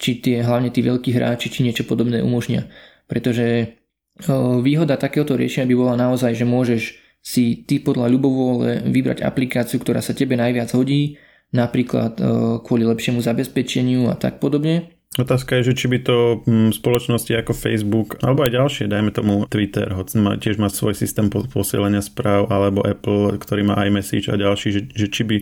Či 0.00 0.10
tie, 0.24 0.40
hlavne 0.40 0.72
tí 0.72 0.80
veľkí 0.80 1.12
hráči, 1.12 1.52
či 1.52 1.60
niečo 1.60 1.84
podobné 1.84 2.24
umožnia. 2.24 2.72
Pretože 3.04 3.76
výhoda 4.64 4.96
takéhoto 4.96 5.36
riešenia 5.36 5.68
by 5.68 5.76
bola 5.76 5.94
naozaj, 6.00 6.32
že 6.40 6.48
môžeš 6.48 6.82
si 7.20 7.68
ty 7.68 7.84
podľa 7.84 8.08
ľubovôle 8.08 8.80
vybrať 8.88 9.20
aplikáciu, 9.20 9.76
ktorá 9.76 10.00
sa 10.00 10.16
tebe 10.16 10.40
najviac 10.40 10.72
hodí, 10.72 11.20
napríklad 11.52 12.16
kvôli 12.64 12.88
lepšiemu 12.88 13.20
zabezpečeniu 13.20 14.08
a 14.08 14.16
tak 14.16 14.40
podobne. 14.40 14.93
Otázka 15.14 15.62
je, 15.62 15.70
že 15.70 15.78
či 15.78 15.86
by 15.86 15.98
to 16.02 16.42
mm, 16.42 16.74
spoločnosti 16.74 17.30
ako 17.38 17.54
Facebook, 17.54 18.18
alebo 18.18 18.42
aj 18.42 18.50
ďalšie, 18.50 18.90
dajme 18.90 19.14
tomu 19.14 19.46
Twitter, 19.46 19.86
hoď 19.94 20.06
má, 20.18 20.32
tiež 20.34 20.58
má 20.58 20.66
svoj 20.66 20.98
systém 20.98 21.30
posielania 21.30 22.02
správ, 22.02 22.50
alebo 22.50 22.82
Apple, 22.82 23.38
ktorý 23.38 23.62
má 23.62 23.78
iMessage 23.86 24.26
a 24.26 24.34
ďalší, 24.34 24.68
že, 24.74 24.80
že 24.90 25.06
či 25.06 25.22
by 25.22 25.36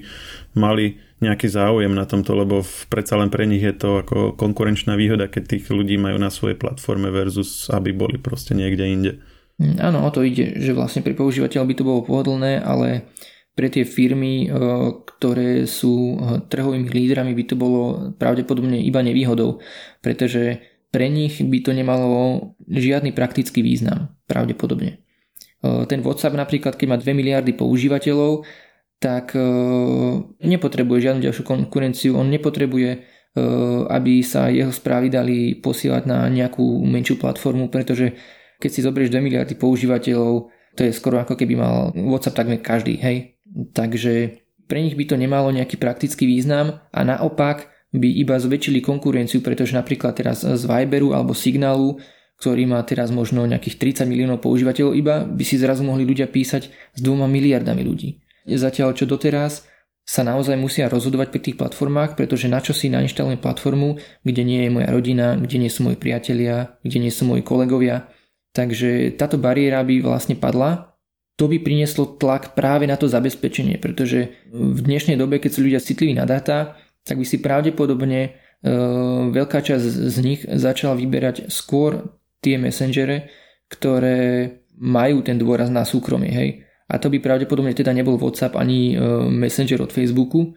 mali 0.60 1.00
nejaký 1.24 1.48
záujem 1.48 1.88
na 1.88 2.04
tomto, 2.04 2.36
lebo 2.36 2.60
v, 2.60 2.74
predsa 2.92 3.16
len 3.16 3.32
pre 3.32 3.48
nich 3.48 3.64
je 3.64 3.72
to 3.72 4.04
ako 4.04 4.36
konkurenčná 4.36 4.92
výhoda, 4.92 5.32
keď 5.32 5.56
tých 5.56 5.64
ľudí 5.72 5.96
majú 5.96 6.20
na 6.20 6.28
svojej 6.28 6.60
platforme 6.60 7.08
versus 7.08 7.72
aby 7.72 7.96
boli 7.96 8.20
proste 8.20 8.52
niekde 8.52 8.84
inde. 8.84 9.12
Mm, 9.56 9.80
áno, 9.80 10.04
o 10.04 10.10
to 10.12 10.20
ide, 10.20 10.52
že 10.60 10.76
vlastne 10.76 11.00
pri 11.00 11.16
používateľ 11.16 11.64
by 11.64 11.74
to 11.80 11.88
bolo 11.88 12.04
pohodlné, 12.04 12.60
ale 12.60 13.08
pre 13.52 13.68
tie 13.68 13.84
firmy, 13.84 14.48
eh, 14.48 14.52
ktoré 14.96 15.68
sú 15.68 16.16
eh, 16.16 16.40
trhovými 16.48 16.88
lídrami, 16.88 17.36
by 17.36 17.44
to 17.44 17.56
bolo 17.56 17.80
pravdepodobne 18.16 18.80
iba 18.80 19.04
nevýhodou, 19.04 19.60
pretože 20.00 20.64
pre 20.92 21.08
nich 21.08 21.40
by 21.40 21.58
to 21.64 21.72
nemalo 21.72 22.52
žiadny 22.68 23.16
praktický 23.16 23.64
význam, 23.64 24.16
pravdepodobne. 24.28 25.00
Eh, 25.00 25.84
ten 25.88 26.00
WhatsApp 26.00 26.36
napríklad, 26.36 26.76
keď 26.80 26.86
má 26.88 26.96
2 26.96 27.12
miliardy 27.12 27.52
používateľov, 27.52 28.48
tak 29.02 29.34
nepotrebuje 30.38 31.10
žiadnu 31.10 31.26
ďalšiu 31.26 31.42
konkurenciu, 31.42 32.14
on 32.14 32.30
nepotrebuje, 32.30 33.02
aby 33.90 34.22
sa 34.22 34.46
jeho 34.46 34.70
správy 34.70 35.10
dali 35.10 35.58
posielať 35.58 36.06
na 36.06 36.30
nejakú 36.30 36.62
menšiu 36.86 37.18
platformu, 37.18 37.66
pretože 37.66 38.14
keď 38.62 38.70
si 38.70 38.78
zoberieš 38.78 39.10
2 39.10 39.18
miliardy 39.18 39.58
používateľov, 39.58 40.54
to 40.78 40.86
je 40.86 40.94
skoro 40.94 41.18
ako 41.18 41.34
keby 41.34 41.58
mal 41.58 41.90
WhatsApp 41.98 42.46
takmer 42.46 42.62
každý, 42.62 42.94
hej. 43.02 43.31
Takže 43.52 44.42
pre 44.66 44.80
nich 44.80 44.96
by 44.96 45.04
to 45.04 45.16
nemalo 45.20 45.52
nejaký 45.52 45.76
praktický 45.76 46.24
význam 46.24 46.80
a 46.88 47.00
naopak 47.04 47.68
by 47.92 48.08
iba 48.08 48.40
zväčšili 48.40 48.80
konkurenciu, 48.80 49.44
pretože 49.44 49.76
napríklad 49.76 50.16
teraz 50.16 50.40
z 50.48 50.62
Viberu 50.64 51.12
alebo 51.12 51.36
Signalu, 51.36 52.00
ktorý 52.40 52.64
má 52.64 52.80
teraz 52.82 53.12
možno 53.12 53.44
nejakých 53.44 54.02
30 54.02 54.08
miliónov 54.08 54.40
používateľov 54.40 54.96
iba, 54.96 55.28
by 55.28 55.44
si 55.44 55.60
zrazu 55.60 55.84
mohli 55.84 56.08
ľudia 56.08 56.26
písať 56.26 56.72
s 56.72 57.00
dvoma 57.04 57.28
miliardami 57.28 57.84
ľudí. 57.84 58.24
Zatiaľ 58.48 58.96
čo 58.96 59.04
doteraz 59.04 59.68
sa 60.02 60.26
naozaj 60.26 60.58
musia 60.58 60.90
rozhodovať 60.90 61.30
pri 61.30 61.40
tých 61.40 61.56
platformách, 61.60 62.18
pretože 62.18 62.50
na 62.50 62.58
čo 62.58 62.74
si 62.74 62.90
nainštalujem 62.90 63.38
platformu, 63.38 64.02
kde 64.26 64.42
nie 64.42 64.66
je 64.66 64.74
moja 64.74 64.88
rodina, 64.90 65.38
kde 65.38 65.62
nie 65.62 65.70
sú 65.70 65.86
moji 65.86 65.94
priatelia, 65.94 66.74
kde 66.82 66.98
nie 66.98 67.12
sú 67.14 67.28
moji 67.28 67.46
kolegovia. 67.46 68.10
Takže 68.50 69.14
táto 69.14 69.38
bariéra 69.38 69.86
by 69.86 70.02
vlastne 70.02 70.34
padla 70.34 70.91
to 71.42 71.50
by 71.50 71.58
prinieslo 71.58 72.06
tlak 72.06 72.54
práve 72.54 72.86
na 72.86 72.94
to 72.94 73.10
zabezpečenie, 73.10 73.82
pretože 73.82 74.30
v 74.54 74.78
dnešnej 74.78 75.18
dobe, 75.18 75.42
keď 75.42 75.50
sú 75.50 75.66
ľudia 75.66 75.82
citliví 75.82 76.14
na 76.14 76.22
dáta, 76.22 76.78
tak 77.02 77.18
by 77.18 77.26
si 77.26 77.42
pravdepodobne 77.42 78.20
e, 78.22 78.30
veľká 79.34 79.58
časť 79.58 79.82
z 79.82 80.16
nich 80.22 80.46
začala 80.46 80.94
vyberať 80.94 81.50
skôr 81.50 82.14
tie 82.38 82.62
messengere, 82.62 83.26
ktoré 83.66 84.54
majú 84.78 85.26
ten 85.26 85.34
dôraz 85.34 85.66
na 85.66 85.82
súkromie. 85.82 86.30
Hej. 86.30 86.62
A 86.86 87.02
to 87.02 87.10
by 87.10 87.18
pravdepodobne 87.18 87.74
teda 87.74 87.90
nebol 87.90 88.22
WhatsApp 88.22 88.54
ani 88.54 88.94
e, 88.94 89.02
Messenger 89.26 89.82
od 89.82 89.90
Facebooku, 89.90 90.54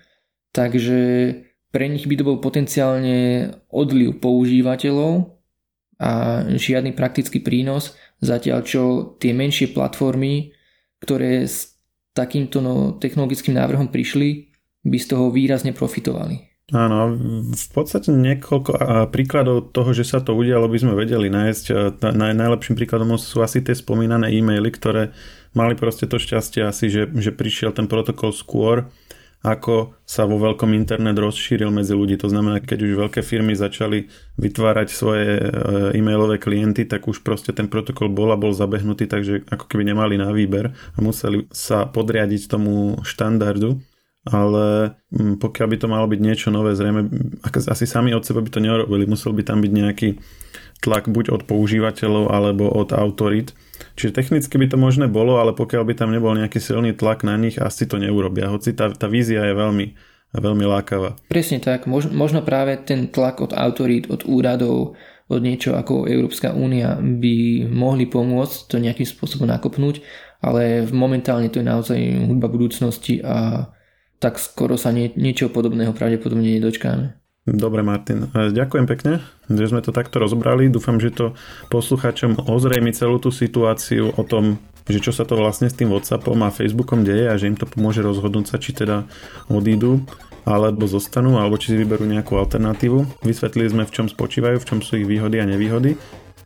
takže 0.54 1.34
pre 1.74 1.89
nich 1.89 2.06
by 2.06 2.13
to 2.13 2.30
bol 2.30 2.38
potenciálne 2.38 3.50
odliv 3.74 4.21
používateľov 4.21 5.34
a 5.98 6.45
žiadny 6.45 6.93
praktický 6.93 7.41
prínos, 7.41 7.98
zatiaľ 8.21 8.62
čo 8.62 8.82
tie 9.17 9.34
menšie 9.34 9.74
platformy 9.74 10.54
ktoré 11.05 11.45
s 11.45 11.77
takýmto 12.17 12.65
no, 12.65 12.97
technologickým 12.97 13.53
návrhom 13.53 13.93
prišli, 13.93 14.49
by 14.81 14.97
z 14.97 15.07
toho 15.13 15.29
výrazne 15.29 15.77
profitovali. 15.77 16.41
Áno, 16.73 17.13
v 17.53 17.67
podstate 17.77 18.09
niekoľko 18.09 18.73
príkladov 19.13 19.69
toho, 19.69 19.93
že 19.93 20.01
sa 20.01 20.17
to 20.17 20.33
udialo, 20.33 20.65
by 20.65 20.81
sme 20.81 20.97
vedeli 20.97 21.29
nájsť. 21.29 21.93
Naj, 22.01 22.33
najlepším 22.33 22.73
príkladom 22.73 23.13
sú 23.21 23.45
asi 23.45 23.61
tie 23.61 23.77
spomínané 23.77 24.33
e-maily, 24.33 24.73
ktoré 24.73 25.13
mali 25.53 25.77
proste 25.77 26.09
to 26.09 26.17
šťastie 26.17 26.65
asi, 26.65 26.89
že, 26.89 27.13
že 27.13 27.29
prišiel 27.29 27.69
ten 27.69 27.85
protokol 27.85 28.33
skôr 28.33 28.89
ako 29.45 29.93
sa 30.10 30.25
vo 30.25 30.41
veľkom 30.41 30.73
internet 30.73 31.13
rozšíril 31.21 31.69
medzi 31.69 31.93
ľudí. 31.93 32.17
To 32.17 32.34
znamená, 32.34 32.65
keď 32.65 32.81
už 32.81 32.93
veľké 33.05 33.21
firmy 33.21 33.53
začali 33.53 34.10
vytvárať 34.41 34.88
svoje 34.89 35.38
e, 35.38 35.41
e-mailové 35.93 36.41
klienty, 36.41 36.89
tak 36.89 37.05
už 37.05 37.21
proste 37.21 37.53
ten 37.53 37.69
protokol 37.69 38.10
bol 38.10 38.34
a 38.34 38.41
bol 38.41 38.58
zabehnutý, 38.58 39.05
takže 39.05 39.45
ako 39.45 39.69
keby 39.69 39.93
nemali 39.93 40.17
na 40.17 40.34
výber 40.34 40.73
a 40.73 40.97
museli 40.97 41.45
sa 41.53 41.86
podriadiť 41.86 42.49
tomu 42.49 42.97
štandardu. 43.05 43.77
Ale 44.25 44.97
mm, 45.13 45.38
pokiaľ 45.38 45.67
by 45.69 45.77
to 45.77 45.88
malo 45.88 46.09
byť 46.09 46.19
niečo 46.21 46.49
nové, 46.49 46.73
zrejme 46.73 47.05
asi 47.45 47.85
sami 47.85 48.09
od 48.17 48.25
seba 48.25 48.41
by 48.41 48.49
to 48.49 48.63
nerobili. 48.63 49.05
Musel 49.05 49.38
by 49.38 49.45
tam 49.45 49.61
byť 49.61 49.71
nejaký 49.71 50.09
tlak 50.81 51.09
buď 51.09 51.29
od 51.29 51.41
používateľov 51.45 52.33
alebo 52.33 52.69
od 52.69 52.89
autorit, 52.93 53.53
Čiže 53.95 54.15
technicky 54.15 54.55
by 54.59 54.67
to 54.71 54.77
možné 54.79 55.07
bolo, 55.07 55.39
ale 55.39 55.55
pokiaľ 55.55 55.83
by 55.88 55.93
tam 55.95 56.11
nebol 56.11 56.35
nejaký 56.35 56.59
silný 56.59 56.95
tlak 56.95 57.23
na 57.23 57.35
nich, 57.39 57.59
asi 57.59 57.88
to 57.88 57.99
neurobia. 57.99 58.51
Hoci 58.51 58.75
tá, 58.75 58.91
tá 58.91 59.07
vízia 59.07 59.43
je 59.47 59.55
veľmi, 59.55 59.85
veľmi 60.35 60.65
lákavá. 60.67 61.15
Presne 61.31 61.63
tak. 61.63 61.88
Možno 61.88 62.39
práve 62.43 62.79
ten 62.83 63.07
tlak 63.11 63.39
od 63.43 63.51
autorít, 63.55 64.11
od 64.11 64.27
úradov, 64.27 64.99
od 65.25 65.41
niečo 65.41 65.73
ako 65.73 66.05
Európska 66.05 66.53
únia 66.53 66.99
by 67.01 67.65
mohli 67.71 68.05
pomôcť 68.05 68.57
to 68.69 68.75
nejakým 68.77 69.07
spôsobom 69.07 69.49
nakopnúť, 69.49 70.03
ale 70.43 70.85
momentálne 70.91 71.49
to 71.49 71.63
je 71.63 71.65
naozaj 71.65 71.99
hudba 72.29 72.45
budúcnosti 72.45 73.23
a 73.25 73.67
tak 74.19 74.39
skoro 74.39 74.80
sa 74.80 74.91
nie, 74.95 75.12
niečo 75.15 75.51
podobného 75.51 75.91
pravdepodobne 75.91 76.58
nedočkáme. 76.60 77.15
Dobre, 77.45 77.86
Martin. 77.86 78.34
E, 78.34 78.49
ďakujem 78.49 78.86
pekne, 78.89 79.21
že 79.45 79.69
sme 79.69 79.86
to 79.86 79.93
takto 79.93 80.17
rozbrali. 80.17 80.65
Dúfam, 80.65 80.97
že 80.97 81.13
to 81.13 81.38
poslucháčom 81.69 82.49
ozrejmi 82.49 82.89
celú 82.89 83.21
tú 83.21 83.30
situáciu 83.30 84.10
o 84.17 84.23
tom, 84.25 84.58
že 84.89 84.97
čo 84.97 85.13
sa 85.13 85.30
to 85.30 85.38
vlastne 85.38 85.69
s 85.69 85.78
tým 85.78 85.93
Whatsappom 85.93 86.41
a 86.41 86.49
Facebookom 86.49 87.06
deje 87.06 87.30
a 87.30 87.38
že 87.38 87.54
im 87.54 87.58
to 87.58 87.69
pomôže 87.69 88.01
rozhodnúť 88.01 88.45
sa, 88.49 88.58
či 88.58 88.73
teda 88.73 89.06
odídu 89.45 90.01
alebo 90.45 90.86
zostanú, 90.86 91.41
alebo 91.41 91.58
či 91.58 91.73
si 91.73 91.78
vyberú 91.78 92.06
nejakú 92.06 92.38
alternatívu. 92.38 93.25
Vysvetlili 93.25 93.69
sme, 93.69 93.84
v 93.86 93.93
čom 93.93 94.06
spočívajú, 94.06 94.62
v 94.62 94.67
čom 94.69 94.80
sú 94.82 95.01
ich 95.01 95.10
výhody 95.10 95.41
a 95.41 95.49
nevýhody. 95.49 95.97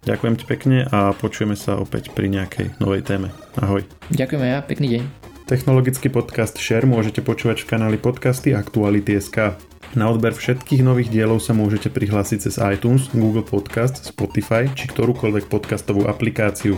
Ďakujem 0.07 0.35
ti 0.39 0.45
pekne 0.47 0.87
a 0.87 1.11
počujeme 1.11 1.59
sa 1.59 1.75
opäť 1.75 2.15
pri 2.15 2.31
nejakej 2.31 2.79
novej 2.79 3.03
téme. 3.03 3.35
Ahoj. 3.59 3.83
Ďakujem 4.07 4.41
ja, 4.47 4.63
pekný 4.63 4.87
deň. 4.95 5.18
Technologický 5.49 6.13
podcast 6.13 6.61
Share 6.61 6.85
môžete 6.85 7.25
počúvať 7.25 7.65
v 7.65 7.73
kanáli 7.73 7.97
podcasty 7.97 8.53
Aktuality.sk. 8.53 9.57
Na 9.97 10.05
odber 10.05 10.37
všetkých 10.37 10.85
nových 10.85 11.09
dielov 11.09 11.41
sa 11.41 11.57
môžete 11.57 11.89
prihlásiť 11.89 12.37
cez 12.45 12.61
iTunes, 12.61 13.09
Google 13.09 13.41
Podcast, 13.41 13.97
Spotify 14.05 14.69
či 14.69 14.85
ktorúkoľvek 14.85 15.49
podcastovú 15.49 16.05
aplikáciu. 16.05 16.77